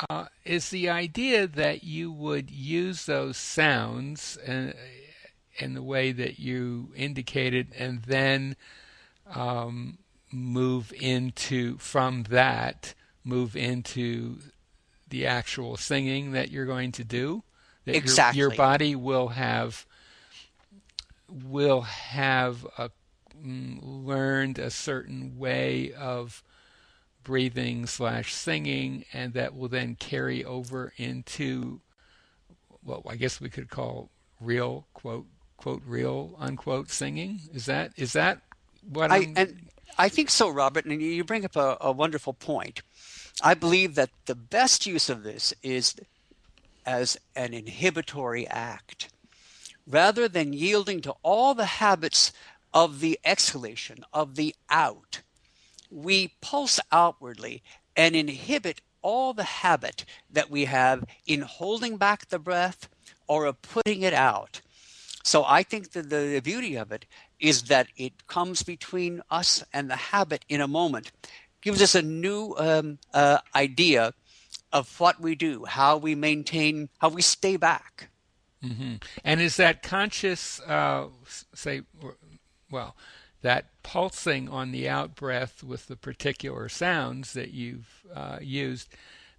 uh, 0.09 0.25
is 0.43 0.69
the 0.69 0.89
idea 0.89 1.47
that 1.47 1.83
you 1.83 2.11
would 2.11 2.49
use 2.49 3.05
those 3.05 3.37
sounds 3.37 4.37
in, 4.45 4.73
in 5.57 5.73
the 5.73 5.83
way 5.83 6.11
that 6.11 6.39
you 6.39 6.91
indicated, 6.95 7.67
and 7.77 8.03
then 8.03 8.55
um, 9.33 9.97
move 10.31 10.93
into 10.99 11.77
from 11.77 12.23
that 12.23 12.93
move 13.23 13.55
into 13.55 14.39
the 15.09 15.27
actual 15.27 15.77
singing 15.77 16.31
that 16.31 16.49
you're 16.51 16.65
going 16.65 16.91
to 16.91 17.03
do? 17.03 17.43
That 17.85 17.95
exactly. 17.95 18.39
Your, 18.39 18.49
your 18.49 18.57
body 18.57 18.95
will 18.95 19.29
have 19.29 19.85
will 21.29 21.81
have 21.81 22.65
a 22.77 22.91
Mm, 23.45 23.79
learned 23.81 24.59
a 24.59 24.69
certain 24.69 25.37
way 25.37 25.93
of 25.93 26.43
breathing 27.23 27.87
slash 27.87 28.33
singing, 28.33 29.05
and 29.13 29.33
that 29.33 29.55
will 29.55 29.67
then 29.67 29.95
carry 29.95 30.43
over 30.43 30.93
into 30.97 31.81
what 32.83 33.01
I 33.07 33.15
guess 33.15 33.41
we 33.41 33.49
could 33.49 33.69
call 33.69 34.09
real 34.39 34.87
quote 34.93 35.27
quote 35.61 35.81
real 35.85 36.35
unquote 36.39 36.89
singing. 36.89 37.41
Is 37.53 37.65
that 37.65 37.91
is 37.95 38.13
that 38.13 38.41
what 38.89 39.11
I 39.11 39.31
and 39.35 39.69
I 39.97 40.09
think 40.09 40.29
so, 40.29 40.49
Robert. 40.49 40.85
And 40.85 41.01
you 41.01 41.23
bring 41.23 41.45
up 41.45 41.55
a, 41.55 41.77
a 41.81 41.91
wonderful 41.91 42.33
point. 42.33 42.81
I 43.43 43.53
believe 43.53 43.95
that 43.95 44.09
the 44.25 44.35
best 44.35 44.85
use 44.85 45.09
of 45.09 45.23
this 45.23 45.53
is 45.63 45.95
as 46.85 47.17
an 47.35 47.53
inhibitory 47.53 48.47
act 48.47 49.09
rather 49.87 50.27
than 50.27 50.53
yielding 50.53 51.01
to 51.01 51.15
all 51.23 51.53
the 51.53 51.65
habits 51.65 52.31
of 52.73 52.99
the 52.99 53.19
exhalation, 53.25 54.05
of 54.13 54.35
the 54.35 54.55
out. 54.69 55.21
We 55.89 56.33
pulse 56.41 56.79
outwardly 56.91 57.61
and 57.95 58.15
inhibit 58.15 58.81
all 59.01 59.33
the 59.33 59.43
habit 59.43 60.05
that 60.29 60.49
we 60.49 60.65
have 60.65 61.03
in 61.25 61.41
holding 61.41 61.97
back 61.97 62.29
the 62.29 62.39
breath 62.39 62.87
or 63.27 63.45
of 63.45 63.61
putting 63.61 64.01
it 64.01 64.13
out. 64.13 64.61
So 65.23 65.43
I 65.45 65.63
think 65.63 65.91
that 65.91 66.09
the 66.09 66.41
beauty 66.43 66.75
of 66.75 66.91
it 66.91 67.05
is 67.39 67.63
that 67.63 67.87
it 67.97 68.27
comes 68.27 68.63
between 68.63 69.21
us 69.29 69.63
and 69.73 69.89
the 69.89 69.95
habit 69.95 70.45
in 70.49 70.61
a 70.61 70.67
moment, 70.67 71.11
gives 71.61 71.81
us 71.81 71.95
a 71.95 72.01
new 72.01 72.55
um, 72.57 72.97
uh, 73.13 73.39
idea 73.55 74.13
of 74.73 74.99
what 74.99 75.19
we 75.19 75.35
do, 75.35 75.65
how 75.65 75.97
we 75.97 76.15
maintain, 76.15 76.89
how 76.99 77.09
we 77.09 77.21
stay 77.21 77.57
back. 77.57 78.09
Mm-hmm. 78.63 78.95
And 79.23 79.41
is 79.41 79.57
that 79.57 79.83
conscious, 79.83 80.59
uh, 80.61 81.07
say, 81.53 81.81
well, 82.69 82.95
that 83.41 83.65
pulsing 83.83 84.47
on 84.49 84.71
the 84.71 84.87
out 84.87 85.15
breath 85.15 85.63
with 85.63 85.87
the 85.87 85.95
particular 85.95 86.69
sounds 86.69 87.33
that 87.33 87.51
you've 87.51 88.05
uh, 88.13 88.37
used, 88.39 88.89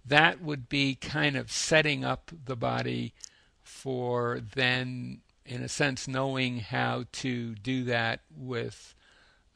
that 0.05 0.41
would 0.41 0.67
be 0.67 0.95
kind 0.95 1.37
of 1.37 1.51
setting 1.51 2.03
up 2.03 2.31
the 2.45 2.57
body 2.57 3.13
for 3.61 4.41
then, 4.55 5.21
in 5.45 5.61
a 5.61 5.69
sense, 5.69 6.07
knowing 6.07 6.59
how 6.59 7.05
to 7.11 7.55
do 7.55 7.83
that 7.85 8.21
with 8.35 8.95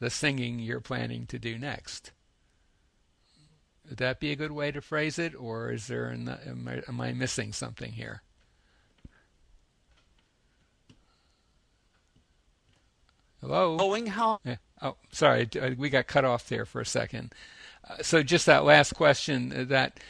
the 0.00 0.10
singing 0.10 0.58
you're 0.58 0.80
planning 0.80 1.26
to 1.26 1.38
do 1.38 1.58
next. 1.58 2.12
Would 3.88 3.98
that 3.98 4.20
be 4.20 4.32
a 4.32 4.36
good 4.36 4.52
way 4.52 4.70
to 4.70 4.80
phrase 4.80 5.18
it, 5.18 5.34
or 5.34 5.72
is 5.72 5.86
there 5.86 6.08
an, 6.08 6.28
am, 6.28 6.68
I, 6.68 6.82
am 6.88 7.00
I 7.00 7.12
missing 7.12 7.52
something 7.52 7.92
here? 7.92 8.22
Hello. 13.40 13.76
Going 13.76 14.06
how? 14.06 14.40
Yeah. 14.44 14.56
Oh, 14.82 14.96
sorry, 15.12 15.48
we 15.76 15.90
got 15.90 16.06
cut 16.06 16.24
off 16.24 16.48
there 16.48 16.64
for 16.64 16.80
a 16.80 16.86
second. 16.86 17.32
Uh, 17.88 18.02
so 18.02 18.22
just 18.22 18.46
that 18.46 18.64
last 18.64 18.94
question. 18.94 19.52
Uh, 19.52 19.64
that 19.64 20.00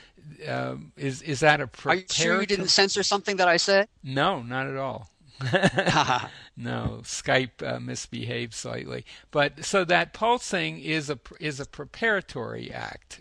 um, 0.46 0.92
is 0.96 1.22
is 1.22 1.40
that 1.40 1.60
a 1.60 1.66
prepared? 1.66 1.98
Are 1.98 2.00
you 2.00 2.06
sure 2.10 2.40
you 2.40 2.46
didn't 2.46 2.68
censor 2.68 3.02
something 3.02 3.36
that 3.36 3.48
I 3.48 3.58
said? 3.58 3.88
No, 4.02 4.42
not 4.42 4.66
at 4.66 4.76
all. 4.76 5.10
no, 6.56 7.00
Skype 7.04 7.62
uh, 7.62 7.78
misbehaved 7.80 8.54
slightly. 8.54 9.04
But 9.30 9.64
so 9.64 9.84
that 9.84 10.12
pulsing 10.12 10.80
is 10.80 11.10
a 11.10 11.18
is 11.38 11.60
a 11.60 11.66
preparatory 11.66 12.72
act. 12.72 13.20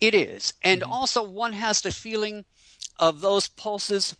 It 0.00 0.14
is, 0.14 0.54
and 0.62 0.82
mm-hmm. 0.82 0.92
also 0.92 1.22
one 1.22 1.52
has 1.52 1.80
the 1.80 1.92
feeling 1.92 2.44
of 2.98 3.20
those 3.20 3.48
pulses 3.48 4.16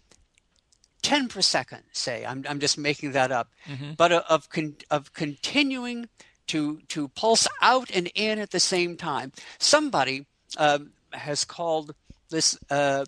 10 1.03 1.29
per 1.29 1.41
second, 1.41 1.83
say, 1.93 2.25
I'm, 2.25 2.45
I'm 2.49 2.61
just 2.61 2.77
making 2.77 3.13
that 3.13 3.31
up, 3.31 3.51
mm-hmm. 3.67 3.93
but 3.97 4.13
of, 4.13 4.51
con- 4.51 4.77
of 4.91 5.13
continuing 5.13 6.09
to, 6.49 6.81
to 6.89 7.09
pulse 7.09 7.47
out 7.63 7.91
and 7.93 8.11
in 8.15 8.39
at 8.39 8.51
the 8.51 8.61
same 8.61 8.97
time. 8.97 9.33
Somebody 9.59 10.27
uh, 10.57 10.81
has 11.13 11.45
called 11.45 11.95
this 12.31 12.59
uh, 12.71 13.05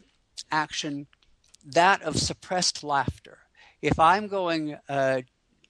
action 0.51 1.07
that 1.65 2.03
of 2.03 2.17
suppressed 2.17 2.83
laughter. 2.83 3.39
If 3.83 3.99
I'm 3.99 4.29
going 4.29 4.77
uh, 4.89 5.23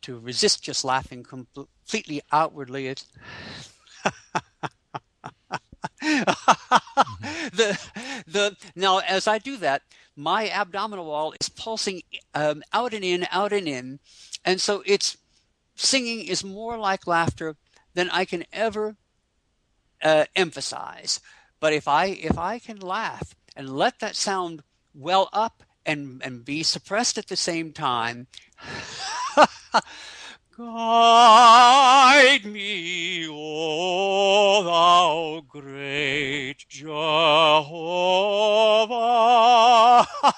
to 0.03 0.19
resist 0.19 0.63
just 0.63 0.85
laughing 0.85 1.23
completely 1.23 2.23
outwardly, 2.33 2.89
it's 2.89 3.07
the 6.01 7.79
the 8.27 8.57
now 8.75 8.99
as 8.99 9.29
I 9.29 9.39
do 9.39 9.57
that, 9.59 9.83
my 10.17 10.51
abdominal 10.51 11.07
wall 11.07 11.35
is 11.41 11.49
pulsing 11.49 12.03
um, 12.35 12.63
out 12.73 12.95
and 12.95 13.05
in, 13.05 13.27
out 13.31 13.53
and 13.53 13.69
in, 13.69 14.01
and 14.45 14.61
so 14.61 14.83
it's 14.87 15.17
singing 15.75 16.25
is 16.27 16.45
more 16.45 16.79
like 16.79 17.07
laughter 17.07 17.57
than 17.95 18.11
I 18.11 18.25
can 18.25 18.45
ever 18.53 18.97
uh, 20.03 20.25
emphasize. 20.37 21.21
But 21.61 21.73
if 21.73 21.87
I 21.87 22.07
if 22.07 22.39
I 22.39 22.59
can 22.59 22.79
laugh 22.79 23.35
and 23.55 23.69
let 23.69 24.01
that 24.01 24.17
sound 24.17 24.63
well 24.95 25.29
up 25.33 25.63
and 25.91 26.23
and 26.23 26.45
be 26.45 26.63
suppressed 26.63 27.19
at 27.19 27.27
the 27.27 27.37
same 27.37 27.73
time. 27.73 28.29
Guide 30.57 32.45
me, 32.45 33.27
O 33.29 34.63
thou 34.63 35.43
great 35.49 36.65
Jehovah. 36.69 37.67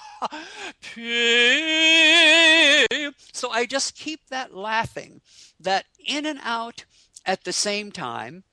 so 3.32 3.50
I 3.50 3.66
just 3.68 3.96
keep 3.96 4.20
that 4.30 4.54
laughing, 4.54 5.20
that 5.60 5.84
in 6.06 6.24
and 6.24 6.40
out 6.42 6.86
at 7.26 7.44
the 7.44 7.52
same 7.52 7.92
time. 7.92 8.44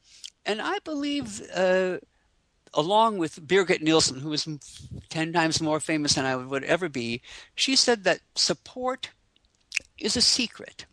And 0.45 0.61
I 0.61 0.79
believe, 0.79 1.41
uh, 1.53 1.99
along 2.73 3.17
with 3.17 3.47
Birgit 3.47 3.81
Nilsson, 3.81 4.19
who 4.19 4.33
is 4.33 4.47
10 5.09 5.33
times 5.33 5.61
more 5.61 5.79
famous 5.79 6.13
than 6.13 6.25
I 6.25 6.35
would 6.35 6.63
ever 6.63 6.89
be, 6.89 7.21
she 7.55 7.75
said 7.75 8.03
that 8.03 8.21
support 8.35 9.09
is 9.97 10.15
a 10.15 10.21
secret 10.21 10.85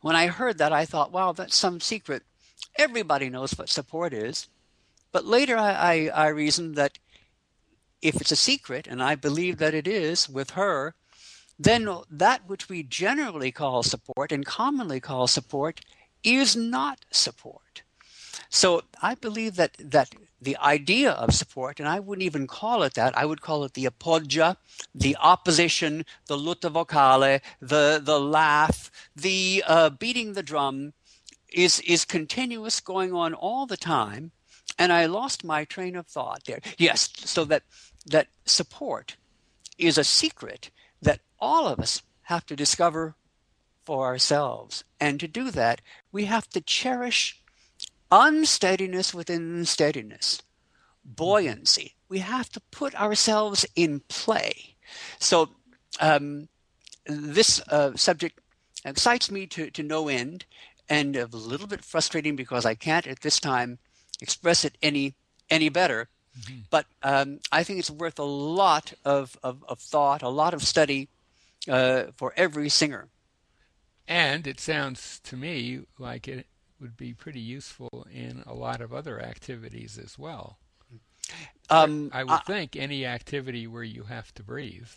when 0.00 0.16
I 0.16 0.28
heard 0.28 0.58
that, 0.58 0.72
I 0.72 0.84
thought, 0.84 1.12
wow, 1.12 1.32
that's 1.32 1.56
some 1.56 1.80
secret. 1.80 2.22
Everybody 2.76 3.28
knows 3.28 3.52
what 3.52 3.68
support 3.68 4.12
is. 4.12 4.48
But 5.12 5.26
later 5.26 5.56
I, 5.56 5.72
I, 6.14 6.26
I 6.26 6.28
reasoned 6.28 6.76
that 6.76 6.98
if 8.00 8.20
it's 8.20 8.32
a 8.32 8.36
secret, 8.36 8.86
and 8.86 9.02
I 9.02 9.14
believe 9.14 9.58
that 9.58 9.74
it 9.74 9.86
is 9.86 10.28
with 10.28 10.50
her, 10.50 10.94
then 11.58 11.86
that 12.10 12.48
which 12.48 12.68
we 12.70 12.82
generally 12.82 13.52
call 13.52 13.82
support 13.82 14.32
and 14.32 14.46
commonly 14.46 15.00
call 15.00 15.26
support 15.26 15.82
is 16.24 16.56
not 16.56 17.04
support. 17.10 17.82
So 18.50 18.82
I 19.00 19.14
believe 19.14 19.56
that 19.56 19.76
that 19.78 20.10
the 20.42 20.56
idea 20.56 21.12
of 21.12 21.34
support, 21.34 21.78
and 21.78 21.88
I 21.88 22.00
wouldn't 22.00 22.24
even 22.24 22.46
call 22.46 22.82
it 22.82 22.94
that, 22.94 23.16
I 23.16 23.26
would 23.26 23.42
call 23.42 23.62
it 23.64 23.74
the 23.74 23.84
appoggio, 23.84 24.56
the 24.94 25.16
opposition, 25.20 26.04
the 26.26 26.36
lutta 26.36 26.70
vocale, 26.70 27.40
the 27.60 28.00
the 28.02 28.20
laugh, 28.20 28.90
the 29.14 29.62
uh, 29.66 29.90
beating 29.90 30.32
the 30.32 30.42
drum, 30.42 30.92
is 31.52 31.80
is 31.80 32.04
continuous, 32.04 32.80
going 32.80 33.14
on 33.14 33.34
all 33.34 33.66
the 33.66 33.76
time. 33.76 34.32
And 34.78 34.92
I 34.92 35.06
lost 35.06 35.44
my 35.44 35.64
train 35.64 35.94
of 35.94 36.06
thought 36.06 36.44
there. 36.46 36.60
Yes, 36.78 37.10
so 37.16 37.44
that 37.44 37.62
that 38.06 38.28
support 38.46 39.16
is 39.78 39.96
a 39.96 40.04
secret 40.04 40.70
that 41.02 41.20
all 41.38 41.68
of 41.68 41.78
us 41.78 42.02
have 42.22 42.46
to 42.46 42.56
discover 42.56 43.14
for 43.84 44.06
ourselves. 44.06 44.84
And 44.98 45.20
to 45.20 45.28
do 45.28 45.50
that, 45.50 45.80
we 46.12 46.26
have 46.26 46.48
to 46.50 46.60
cherish 46.60 47.39
unsteadiness 48.10 49.14
within 49.14 49.64
steadiness, 49.64 50.42
buoyancy. 51.04 51.94
We 52.08 52.18
have 52.18 52.50
to 52.50 52.60
put 52.70 52.94
ourselves 52.94 53.66
in 53.76 54.00
play. 54.08 54.76
So, 55.18 55.50
um, 56.00 56.48
this 57.06 57.60
uh, 57.68 57.96
subject 57.96 58.40
excites 58.84 59.30
me 59.30 59.46
to, 59.46 59.70
to 59.70 59.82
no 59.82 60.08
end 60.08 60.44
and 60.88 61.16
a 61.16 61.26
little 61.26 61.66
bit 61.66 61.84
frustrating 61.84 62.36
because 62.36 62.66
I 62.66 62.74
can't 62.74 63.06
at 63.06 63.20
this 63.20 63.38
time 63.40 63.78
express 64.20 64.64
it 64.64 64.76
any 64.82 65.14
any 65.48 65.68
better. 65.68 66.08
Mm-hmm. 66.38 66.60
But 66.70 66.86
um, 67.02 67.40
I 67.50 67.64
think 67.64 67.80
it's 67.80 67.90
worth 67.90 68.18
a 68.18 68.24
lot 68.24 68.92
of, 69.04 69.36
of, 69.42 69.64
of 69.68 69.80
thought, 69.80 70.22
a 70.22 70.28
lot 70.28 70.54
of 70.54 70.62
study 70.62 71.08
uh, 71.68 72.04
for 72.16 72.32
every 72.36 72.68
singer. 72.68 73.08
And 74.06 74.46
it 74.46 74.60
sounds 74.60 75.20
to 75.24 75.36
me 75.36 75.80
like 75.98 76.28
it 76.28 76.46
would 76.80 76.96
be 76.96 77.12
pretty 77.12 77.40
useful 77.40 78.06
in 78.12 78.42
a 78.46 78.54
lot 78.54 78.80
of 78.80 78.92
other 78.92 79.20
activities 79.20 79.98
as 80.02 80.18
well. 80.18 80.58
Um, 81.68 82.10
I 82.12 82.24
would 82.24 82.32
uh, 82.32 82.40
think 82.46 82.76
any 82.76 83.06
activity 83.06 83.66
where 83.66 83.84
you 83.84 84.04
have 84.04 84.34
to 84.34 84.42
breathe. 84.42 84.88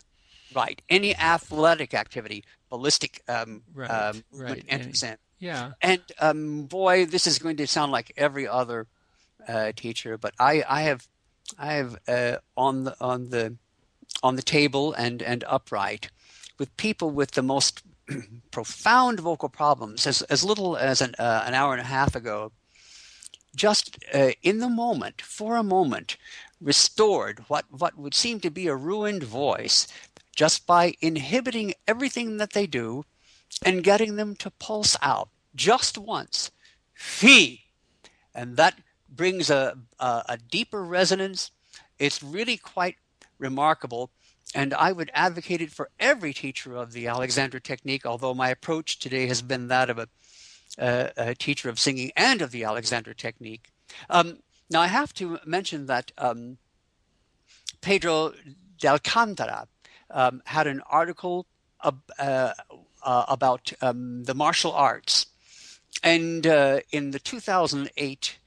Right. 0.54 0.80
Any 0.88 1.16
athletic 1.16 1.94
activity, 1.94 2.44
ballistic 2.68 3.22
um, 3.28 3.62
right, 3.74 3.90
um, 3.90 4.24
right. 4.32 4.64
And, 4.68 4.96
yeah. 5.38 5.72
And 5.80 6.02
um, 6.20 6.62
boy, 6.64 7.06
this 7.06 7.26
is 7.26 7.38
going 7.38 7.56
to 7.56 7.66
sound 7.66 7.92
like 7.92 8.12
every 8.16 8.48
other 8.48 8.86
uh, 9.46 9.72
teacher, 9.76 10.16
but 10.16 10.34
I, 10.38 10.64
I 10.68 10.82
have 10.82 11.06
I 11.58 11.74
have 11.74 11.96
uh, 12.08 12.36
on 12.56 12.84
the 12.84 12.96
on 13.00 13.30
the 13.30 13.56
on 14.22 14.36
the 14.36 14.42
table 14.42 14.92
and 14.94 15.22
and 15.22 15.44
upright 15.46 16.10
with 16.58 16.74
people 16.76 17.10
with 17.10 17.32
the 17.32 17.42
most 17.42 17.82
profound 18.50 19.20
vocal 19.20 19.48
problems 19.48 20.06
as 20.06 20.22
as 20.22 20.44
little 20.44 20.76
as 20.76 21.00
an 21.00 21.14
uh, 21.18 21.44
an 21.46 21.54
hour 21.54 21.72
and 21.72 21.80
a 21.80 21.84
half 21.84 22.14
ago 22.14 22.52
just 23.56 23.98
uh, 24.12 24.32
in 24.42 24.58
the 24.58 24.68
moment 24.68 25.22
for 25.22 25.56
a 25.56 25.62
moment 25.62 26.16
restored 26.60 27.40
what 27.48 27.64
what 27.70 27.96
would 27.96 28.14
seem 28.14 28.40
to 28.40 28.50
be 28.50 28.66
a 28.66 28.76
ruined 28.76 29.22
voice 29.22 29.86
just 30.34 30.66
by 30.66 30.94
inhibiting 31.00 31.74
everything 31.86 32.38
that 32.38 32.52
they 32.52 32.66
do 32.66 33.04
and 33.64 33.84
getting 33.84 34.16
them 34.16 34.34
to 34.34 34.50
pulse 34.50 34.96
out 35.02 35.28
just 35.54 35.96
once 35.96 36.50
fee 36.94 37.64
and 38.34 38.56
that 38.56 38.74
brings 39.08 39.50
a, 39.50 39.78
a, 40.00 40.22
a 40.30 40.36
deeper 40.36 40.84
resonance. 40.84 41.50
It's 41.98 42.22
really 42.22 42.56
quite 42.56 42.96
remarkable. 43.38 44.10
And 44.54 44.72
I 44.74 44.92
would 44.92 45.10
advocate 45.14 45.60
it 45.60 45.72
for 45.72 45.90
every 45.98 46.32
teacher 46.32 46.76
of 46.76 46.92
the 46.92 47.06
Alexander 47.08 47.58
technique, 47.58 48.06
although 48.06 48.34
my 48.34 48.50
approach 48.50 48.98
today 48.98 49.26
has 49.26 49.42
been 49.42 49.68
that 49.68 49.90
of 49.90 49.98
a, 49.98 50.08
a 51.16 51.34
teacher 51.34 51.68
of 51.68 51.78
singing 51.78 52.12
and 52.16 52.40
of 52.42 52.50
the 52.50 52.64
Alexander 52.64 53.14
technique. 53.14 53.72
Um, 54.10 54.38
now, 54.70 54.80
I 54.80 54.86
have 54.86 55.12
to 55.14 55.38
mention 55.44 55.86
that 55.86 56.12
um, 56.18 56.58
Pedro 57.80 58.32
de 58.78 58.88
Alcantara 58.88 59.68
um, 60.10 60.42
had 60.46 60.66
an 60.66 60.80
article 60.90 61.46
uh, 61.80 61.92
uh, 62.18 62.52
about 63.28 63.72
um, 63.82 64.24
the 64.24 64.34
martial 64.34 64.72
arts. 64.72 65.26
And 66.02 66.46
uh, 66.46 66.80
in 66.90 67.10
the 67.10 67.18
2008 67.18 68.38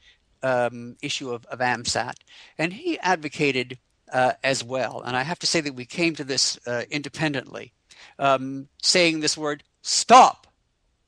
um, 0.44 0.96
issue 1.02 1.32
of, 1.32 1.46
of 1.46 1.60
AMSAT, 1.60 2.16
and 2.58 2.74
he 2.74 3.00
advocated 3.00 3.78
uh, 4.12 4.34
as 4.44 4.64
well. 4.64 5.02
And 5.06 5.16
I 5.16 5.24
have 5.24 5.40
to 5.40 5.48
say 5.48 5.62
that 5.62 5.76
we 5.76 5.86
came 5.86 6.16
to 6.16 6.24
this 6.24 6.60
uh, 6.68 6.84
independently, 6.90 7.74
um, 8.20 8.68
saying 8.82 9.20
this 9.20 9.38
word 9.38 9.64
"stop." 9.82 10.48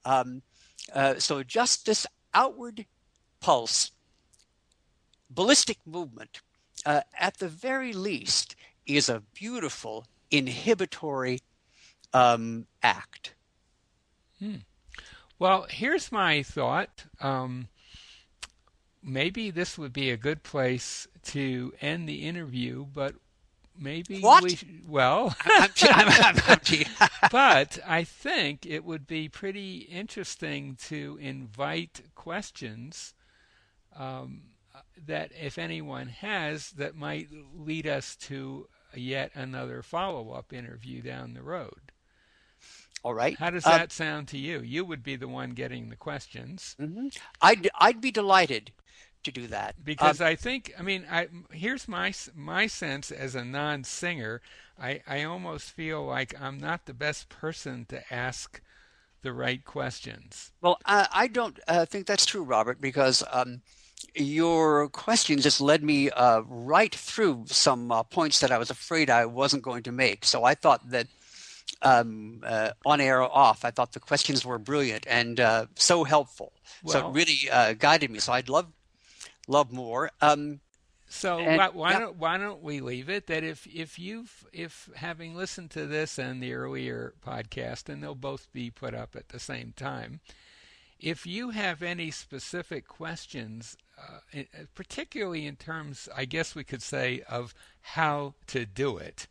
Um, 0.05 0.41
uh, 0.93 1.15
so 1.19 1.43
just 1.43 1.85
this 1.85 2.05
outward 2.33 2.85
pulse, 3.39 3.91
ballistic 5.29 5.77
movement, 5.85 6.41
uh, 6.85 7.01
at 7.19 7.37
the 7.37 7.47
very 7.47 7.93
least, 7.93 8.55
is 8.85 9.09
a 9.09 9.23
beautiful 9.33 10.05
inhibitory 10.31 11.39
um, 12.13 12.65
act. 12.81 13.33
Hmm. 14.39 14.55
Well, 15.37 15.67
here's 15.69 16.11
my 16.11 16.43
thought. 16.43 17.05
Um, 17.21 17.67
maybe 19.01 19.51
this 19.51 19.77
would 19.77 19.93
be 19.93 20.09
a 20.09 20.17
good 20.17 20.43
place 20.43 21.07
to 21.29 21.73
end 21.81 22.07
the 22.07 22.27
interview, 22.27 22.85
but 22.93 23.15
maybe 23.77 24.19
what? 24.19 24.43
we 24.43 24.57
well 24.87 25.35
I'm, 25.45 25.69
I'm, 25.81 26.35
I'm, 26.47 26.59
but 27.31 27.79
I 27.87 28.03
think 28.03 28.65
it 28.65 28.83
would 28.83 29.07
be 29.07 29.29
pretty 29.29 29.77
interesting 29.77 30.77
to 30.87 31.17
invite 31.21 32.01
questions 32.15 33.13
um, 33.95 34.41
that 35.05 35.31
if 35.39 35.57
anyone 35.57 36.07
has 36.07 36.71
that 36.71 36.95
might 36.95 37.29
lead 37.55 37.87
us 37.87 38.15
to 38.17 38.67
yet 38.95 39.31
another 39.35 39.81
follow-up 39.81 40.51
interview 40.51 41.01
down 41.01 41.33
the 41.33 41.43
road. 41.43 41.91
All 43.03 43.13
right. 43.13 43.37
How 43.37 43.49
does 43.49 43.63
that 43.63 43.91
sound 43.91 44.27
to 44.29 44.37
you? 44.37 44.59
You 44.59 44.83
would 44.83 45.03
be 45.03 45.15
the 45.15 45.27
one 45.27 45.51
getting 45.51 45.89
the 45.89 45.95
questions. 45.95 46.75
Mm-hmm. 46.79 47.07
I'd 47.41 47.69
I'd 47.79 48.01
be 48.01 48.11
delighted 48.11 48.71
to 49.23 49.31
do 49.31 49.47
that 49.47 49.75
because 49.83 50.21
um, 50.21 50.27
I 50.27 50.35
think 50.35 50.73
I 50.79 50.81
mean 50.81 51.05
I 51.11 51.27
here's 51.51 51.87
my 51.87 52.13
my 52.35 52.67
sense 52.67 53.11
as 53.11 53.35
a 53.35 53.43
non-singer 53.43 54.41
I 54.81 55.01
I 55.07 55.23
almost 55.23 55.71
feel 55.71 56.05
like 56.05 56.39
I'm 56.39 56.57
not 56.57 56.85
the 56.85 56.93
best 56.93 57.29
person 57.29 57.85
to 57.89 58.13
ask 58.13 58.61
the 59.21 59.33
right 59.33 59.63
questions. 59.65 60.51
Well, 60.61 60.79
I, 60.85 61.07
I 61.11 61.27
don't 61.27 61.59
uh, 61.67 61.85
think 61.85 62.05
that's 62.07 62.25
true, 62.25 62.43
Robert, 62.43 62.79
because 62.79 63.23
um, 63.31 63.61
your 64.15 64.87
questions 64.89 65.43
just 65.43 65.61
led 65.61 65.83
me 65.83 66.09
uh, 66.09 66.41
right 66.47 66.93
through 66.93 67.45
some 67.47 67.91
uh, 67.91 68.03
points 68.03 68.39
that 68.39 68.51
I 68.51 68.57
was 68.57 68.69
afraid 68.69 69.09
I 69.09 69.25
wasn't 69.25 69.63
going 69.63 69.83
to 69.83 69.91
make. 69.91 70.25
So 70.25 70.43
I 70.43 70.55
thought 70.55 70.89
that 70.89 71.07
um, 71.81 72.41
uh, 72.45 72.71
on 72.85 73.01
air 73.01 73.21
or 73.21 73.31
off, 73.31 73.65
I 73.65 73.71
thought 73.71 73.93
the 73.93 73.99
questions 73.99 74.45
were 74.45 74.57
brilliant 74.57 75.05
and 75.07 75.39
uh, 75.39 75.65
so 75.75 76.03
helpful. 76.03 76.53
Well, 76.83 76.93
so 76.93 77.09
it 77.09 77.13
really 77.13 77.49
uh, 77.51 77.73
guided 77.73 78.11
me. 78.11 78.19
So 78.19 78.33
I'd 78.33 78.49
love 78.49 78.67
love 79.49 79.73
more. 79.73 80.11
Um, 80.21 80.61
so 81.09 81.39
and, 81.39 81.57
why, 81.57 81.69
why 81.69 81.91
yeah. 81.91 81.99
don't 81.99 82.15
why 82.17 82.37
don't 82.37 82.61
we 82.61 82.79
leave 82.79 83.09
it 83.09 83.27
that 83.27 83.43
if 83.43 83.67
if 83.67 83.97
you've 83.97 84.47
if 84.53 84.89
having 84.95 85.35
listened 85.35 85.71
to 85.71 85.87
this 85.87 86.19
and 86.19 86.41
the 86.41 86.53
earlier 86.53 87.15
podcast 87.25 87.89
and 87.89 88.03
they'll 88.03 88.15
both 88.15 88.47
be 88.53 88.69
put 88.69 88.93
up 88.93 89.15
at 89.15 89.29
the 89.29 89.39
same 89.39 89.73
time, 89.75 90.19
if 90.99 91.25
you 91.25 91.49
have 91.49 91.81
any 91.81 92.11
specific 92.11 92.87
questions, 92.87 93.75
uh, 93.97 94.41
particularly 94.75 95.47
in 95.47 95.55
terms, 95.55 96.07
I 96.15 96.25
guess 96.25 96.53
we 96.53 96.63
could 96.63 96.83
say 96.83 97.23
of 97.27 97.55
how 97.81 98.35
to 98.47 98.67
do 98.67 98.97
it, 98.97 99.27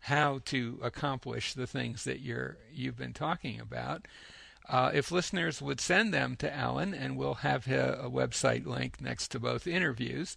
how 0.00 0.40
to 0.46 0.80
accomplish 0.82 1.54
the 1.54 1.68
things 1.68 2.02
that 2.02 2.20
you're 2.20 2.58
you've 2.72 2.96
been 2.98 3.12
talking 3.12 3.60
about, 3.60 4.08
uh, 4.68 4.90
if 4.94 5.10
listeners 5.10 5.60
would 5.60 5.80
send 5.80 6.14
them 6.14 6.36
to 6.36 6.54
Alan, 6.54 6.94
and 6.94 7.16
we'll 7.16 7.34
have 7.34 7.66
a, 7.68 8.00
a 8.04 8.10
website 8.10 8.66
link 8.66 9.00
next 9.00 9.28
to 9.28 9.40
both 9.40 9.66
interviews, 9.66 10.36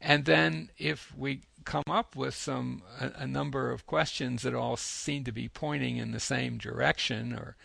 and 0.00 0.24
then 0.24 0.70
if 0.78 1.16
we 1.16 1.42
come 1.64 1.84
up 1.88 2.14
with 2.14 2.34
some 2.34 2.82
a, 3.00 3.22
a, 3.22 3.26
number 3.26 3.70
of 3.70 3.86
questions 3.86 4.42
that 4.42 4.54
all 4.54 4.76
seem 4.76 5.24
to 5.24 5.32
be 5.32 5.48
pointing 5.48 5.96
in 5.96 6.12
the 6.12 6.20
same 6.20 6.58
direction, 6.58 7.32
or 7.32 7.56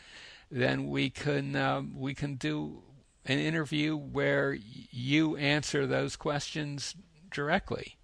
then 0.50 0.88
we 0.88 1.10
can 1.10 1.56
um, 1.56 2.00
we 2.00 2.14
can 2.14 2.36
do 2.36 2.82
an 3.26 3.40
interview 3.40 3.96
where 3.96 4.58
you 4.92 5.36
answer 5.38 5.86
those 5.86 6.16
questions 6.16 6.96
directly. 7.30 7.98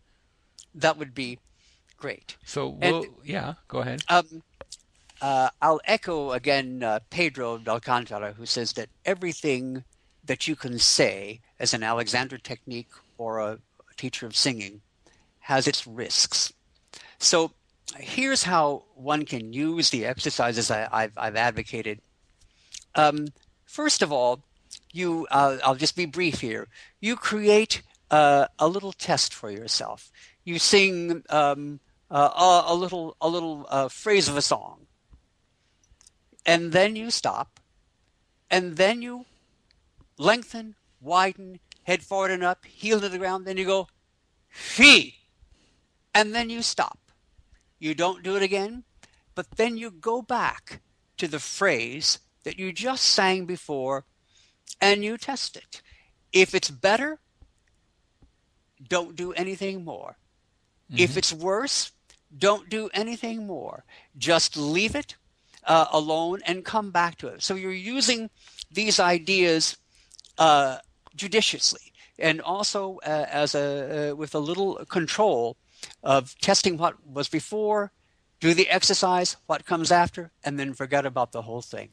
That 0.73 0.97
would 0.97 1.15
be 1.15 1.39
great. 1.97 2.35
So 2.45 2.67
we'll, 2.67 3.03
and, 3.03 3.13
yeah, 3.23 3.53
go 3.67 3.79
ahead. 3.79 4.03
Um, 4.09 4.43
uh, 5.25 5.49
I'll 5.59 5.81
echo 5.85 6.33
again 6.33 6.83
uh, 6.83 6.99
Pedro 7.09 7.57
del 7.57 7.75
Alcantara, 7.75 8.33
who 8.33 8.45
says 8.45 8.73
that 8.73 8.89
everything 9.05 9.83
that 10.23 10.47
you 10.47 10.55
can 10.55 10.77
say 10.77 11.41
as 11.59 11.73
an 11.73 11.81
Alexander 11.81 12.37
technique 12.37 12.91
or 13.17 13.39
a, 13.39 13.53
a 13.53 13.95
teacher 13.97 14.27
of 14.27 14.35
singing 14.35 14.81
has 15.39 15.67
its 15.67 15.87
risks. 15.87 16.53
So 17.17 17.53
here's 17.97 18.43
how 18.43 18.83
one 18.93 19.25
can 19.25 19.51
use 19.51 19.89
the 19.89 20.05
exercises 20.05 20.69
I, 20.69 21.09
have 21.17 21.35
advocated. 21.35 22.01
Um, 22.93 23.29
first 23.65 24.03
of 24.03 24.11
all, 24.11 24.43
you 24.93 25.25
uh, 25.31 25.57
I'll 25.63 25.73
just 25.73 25.95
be 25.95 26.05
brief 26.05 26.41
here. 26.41 26.67
You 27.01 27.15
create 27.15 27.81
uh, 28.11 28.45
a 28.59 28.67
little 28.67 28.93
test 28.93 29.33
for 29.33 29.49
yourself. 29.49 30.11
You 30.43 30.59
sing 30.59 31.23
um, 31.31 31.79
uh, 32.11 32.29
a, 32.67 32.73
a, 32.73 32.75
little 32.75 33.17
a 33.19 33.27
little 33.27 33.65
uh, 33.69 33.87
phrase 33.89 34.29
of 34.29 34.37
a 34.37 34.41
song, 34.43 34.84
and 36.45 36.71
then 36.71 36.95
you 36.95 37.09
stop, 37.09 37.59
and 38.49 38.77
then 38.77 39.01
you 39.01 39.25
lengthen, 40.17 40.75
widen, 41.01 41.59
head 41.83 42.03
forward 42.03 42.31
and 42.31 42.43
up, 42.43 42.65
heel 42.65 42.99
to 42.99 43.09
the 43.09 43.17
ground. 43.17 43.45
Then 43.45 43.57
you 43.57 43.65
go, 43.65 43.87
fee, 44.49 45.15
and 46.13 46.33
then 46.33 46.49
you 46.49 46.61
stop. 46.61 46.99
You 47.79 47.93
don't 47.93 48.23
do 48.23 48.35
it 48.35 48.43
again, 48.43 48.83
but 49.33 49.51
then 49.51 49.77
you 49.77 49.91
go 49.91 50.21
back 50.21 50.81
to 51.17 51.27
the 51.27 51.39
phrase 51.39 52.19
that 52.43 52.59
you 52.59 52.71
just 52.71 53.03
sang 53.03 53.45
before 53.45 54.05
and 54.79 55.03
you 55.03 55.17
test 55.17 55.57
it. 55.57 55.81
If 56.31 56.53
it's 56.53 56.69
better, 56.69 57.19
don't 58.87 59.15
do 59.15 59.33
anything 59.33 59.83
more. 59.83 60.17
Mm-hmm. 60.91 61.01
If 61.01 61.17
it's 61.17 61.33
worse, 61.33 61.91
don't 62.37 62.69
do 62.69 62.89
anything 62.93 63.47
more. 63.47 63.83
Just 64.17 64.57
leave 64.57 64.95
it 64.95 65.15
uh, 65.65 65.85
alone 65.91 66.39
and 66.45 66.63
come 66.63 66.91
back 66.91 67.17
to 67.17 67.27
it. 67.27 67.43
So 67.43 67.55
you're 67.55 67.71
using 67.71 68.29
these 68.71 68.99
ideas 68.99 69.77
uh, 70.37 70.77
judiciously 71.15 71.93
and 72.17 72.41
also 72.41 72.99
uh, 73.05 73.25
as 73.29 73.55
a 73.55 74.11
uh, 74.11 74.15
with 74.15 74.35
a 74.35 74.39
little 74.39 74.75
control 74.85 75.57
of 76.03 76.37
testing 76.39 76.77
what 76.77 76.95
was 77.05 77.27
before, 77.29 77.91
do 78.39 78.53
the 78.53 78.69
exercise, 78.69 79.37
what 79.45 79.65
comes 79.65 79.91
after, 79.91 80.31
and 80.43 80.59
then 80.59 80.73
forget 80.73 81.05
about 81.05 81.31
the 81.31 81.43
whole 81.43 81.61
thing. 81.61 81.89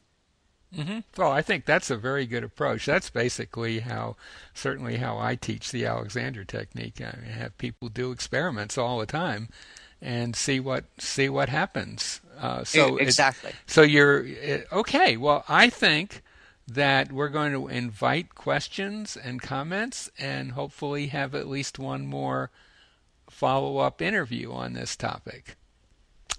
Mm-hmm. 0.75 0.99
Well, 1.17 1.31
I 1.31 1.41
think 1.43 1.65
that's 1.65 1.91
a 1.91 1.97
very 1.97 2.25
good 2.25 2.43
approach. 2.43 2.87
That's 2.87 3.09
basically 3.11 3.79
how, 3.79 4.15
certainly 4.55 4.97
how 4.97 5.19
I 5.19 5.35
teach 5.35 5.71
the 5.71 5.85
Alexander 5.85 6.43
technique. 6.43 6.99
I 6.99 7.29
have 7.29 7.57
people 7.59 7.89
do 7.89 8.11
experiments 8.11 8.77
all 8.77 8.97
the 8.97 9.05
time, 9.05 9.49
and 10.01 10.35
see 10.35 10.59
what 10.59 10.85
see 10.97 11.29
what 11.29 11.49
happens. 11.49 12.21
Uh, 12.39 12.63
so 12.63 12.97
exactly. 12.97 13.51
So 13.65 13.81
you're 13.81 14.25
okay. 14.71 15.17
Well, 15.17 15.43
I 15.47 15.69
think 15.69 16.21
that 16.67 17.11
we're 17.11 17.29
going 17.29 17.51
to 17.53 17.67
invite 17.67 18.35
questions 18.35 19.17
and 19.17 19.41
comments, 19.41 20.09
and 20.17 20.53
hopefully 20.53 21.07
have 21.07 21.35
at 21.35 21.47
least 21.47 21.77
one 21.77 22.05
more 22.05 22.51
follow 23.29 23.77
up 23.79 24.01
interview 24.01 24.51
on 24.51 24.73
this 24.73 24.95
topic. 24.95 25.55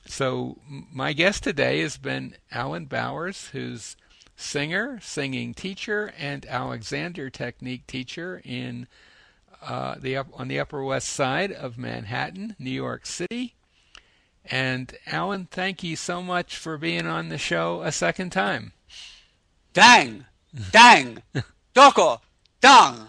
So 0.06 0.58
my 0.66 1.12
guest 1.12 1.42
today 1.44 1.80
has 1.80 1.96
been 1.96 2.36
Alan 2.50 2.86
Bowers, 2.86 3.48
who's 3.48 3.96
singer, 4.36 4.98
singing 5.00 5.54
teacher, 5.54 6.12
and 6.18 6.44
Alexander 6.46 7.30
technique 7.30 7.86
teacher 7.86 8.40
in 8.44 8.86
uh, 9.62 9.96
the 9.98 10.16
up, 10.16 10.28
on 10.34 10.48
the 10.48 10.60
Upper 10.60 10.84
West 10.84 11.08
Side 11.08 11.52
of 11.52 11.78
Manhattan, 11.78 12.54
New 12.58 12.70
York 12.70 13.06
City. 13.06 13.54
And 14.50 14.94
Alan, 15.06 15.46
thank 15.50 15.82
you 15.82 15.96
so 15.96 16.22
much 16.22 16.56
for 16.56 16.76
being 16.76 17.06
on 17.06 17.28
the 17.28 17.38
show 17.38 17.82
a 17.82 17.90
second 17.90 18.30
time. 18.30 18.72
Dang, 19.72 20.26
dang, 20.70 21.22
doko, 21.74 22.20
dang. 22.60 23.06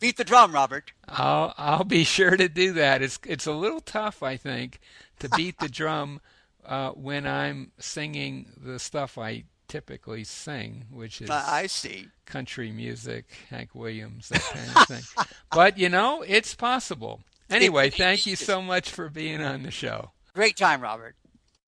Beat 0.00 0.16
the 0.16 0.24
drum, 0.24 0.52
Robert. 0.52 0.92
I'll 1.08 1.54
I'll 1.56 1.84
be 1.84 2.04
sure 2.04 2.36
to 2.36 2.48
do 2.48 2.72
that. 2.72 3.02
It's 3.02 3.18
it's 3.26 3.46
a 3.46 3.52
little 3.52 3.80
tough, 3.80 4.22
I 4.22 4.36
think, 4.36 4.80
to 5.20 5.28
beat 5.30 5.58
the 5.58 5.68
drum 5.68 6.20
uh, 6.64 6.90
when 6.90 7.26
I'm 7.26 7.72
singing 7.78 8.52
the 8.56 8.78
stuff 8.78 9.18
I 9.18 9.44
typically 9.68 10.24
sing, 10.24 10.84
which 10.90 11.22
is 11.22 11.30
I 11.30 11.66
see 11.66 12.08
country 12.26 12.72
music, 12.72 13.26
Hank 13.50 13.74
Williams, 13.74 14.28
that 14.30 14.42
kind 14.42 14.70
of 14.76 14.86
thing. 14.86 15.26
but 15.52 15.78
you 15.78 15.88
know, 15.88 16.22
it's 16.26 16.54
possible. 16.54 17.20
Anyway, 17.50 17.90
thank 17.90 18.26
you 18.26 18.36
so 18.36 18.62
much 18.62 18.90
for 18.90 19.08
being 19.08 19.42
on 19.42 19.62
the 19.62 19.70
show. 19.70 20.12
Great 20.34 20.56
time, 20.56 20.80
Robert. 20.80 21.16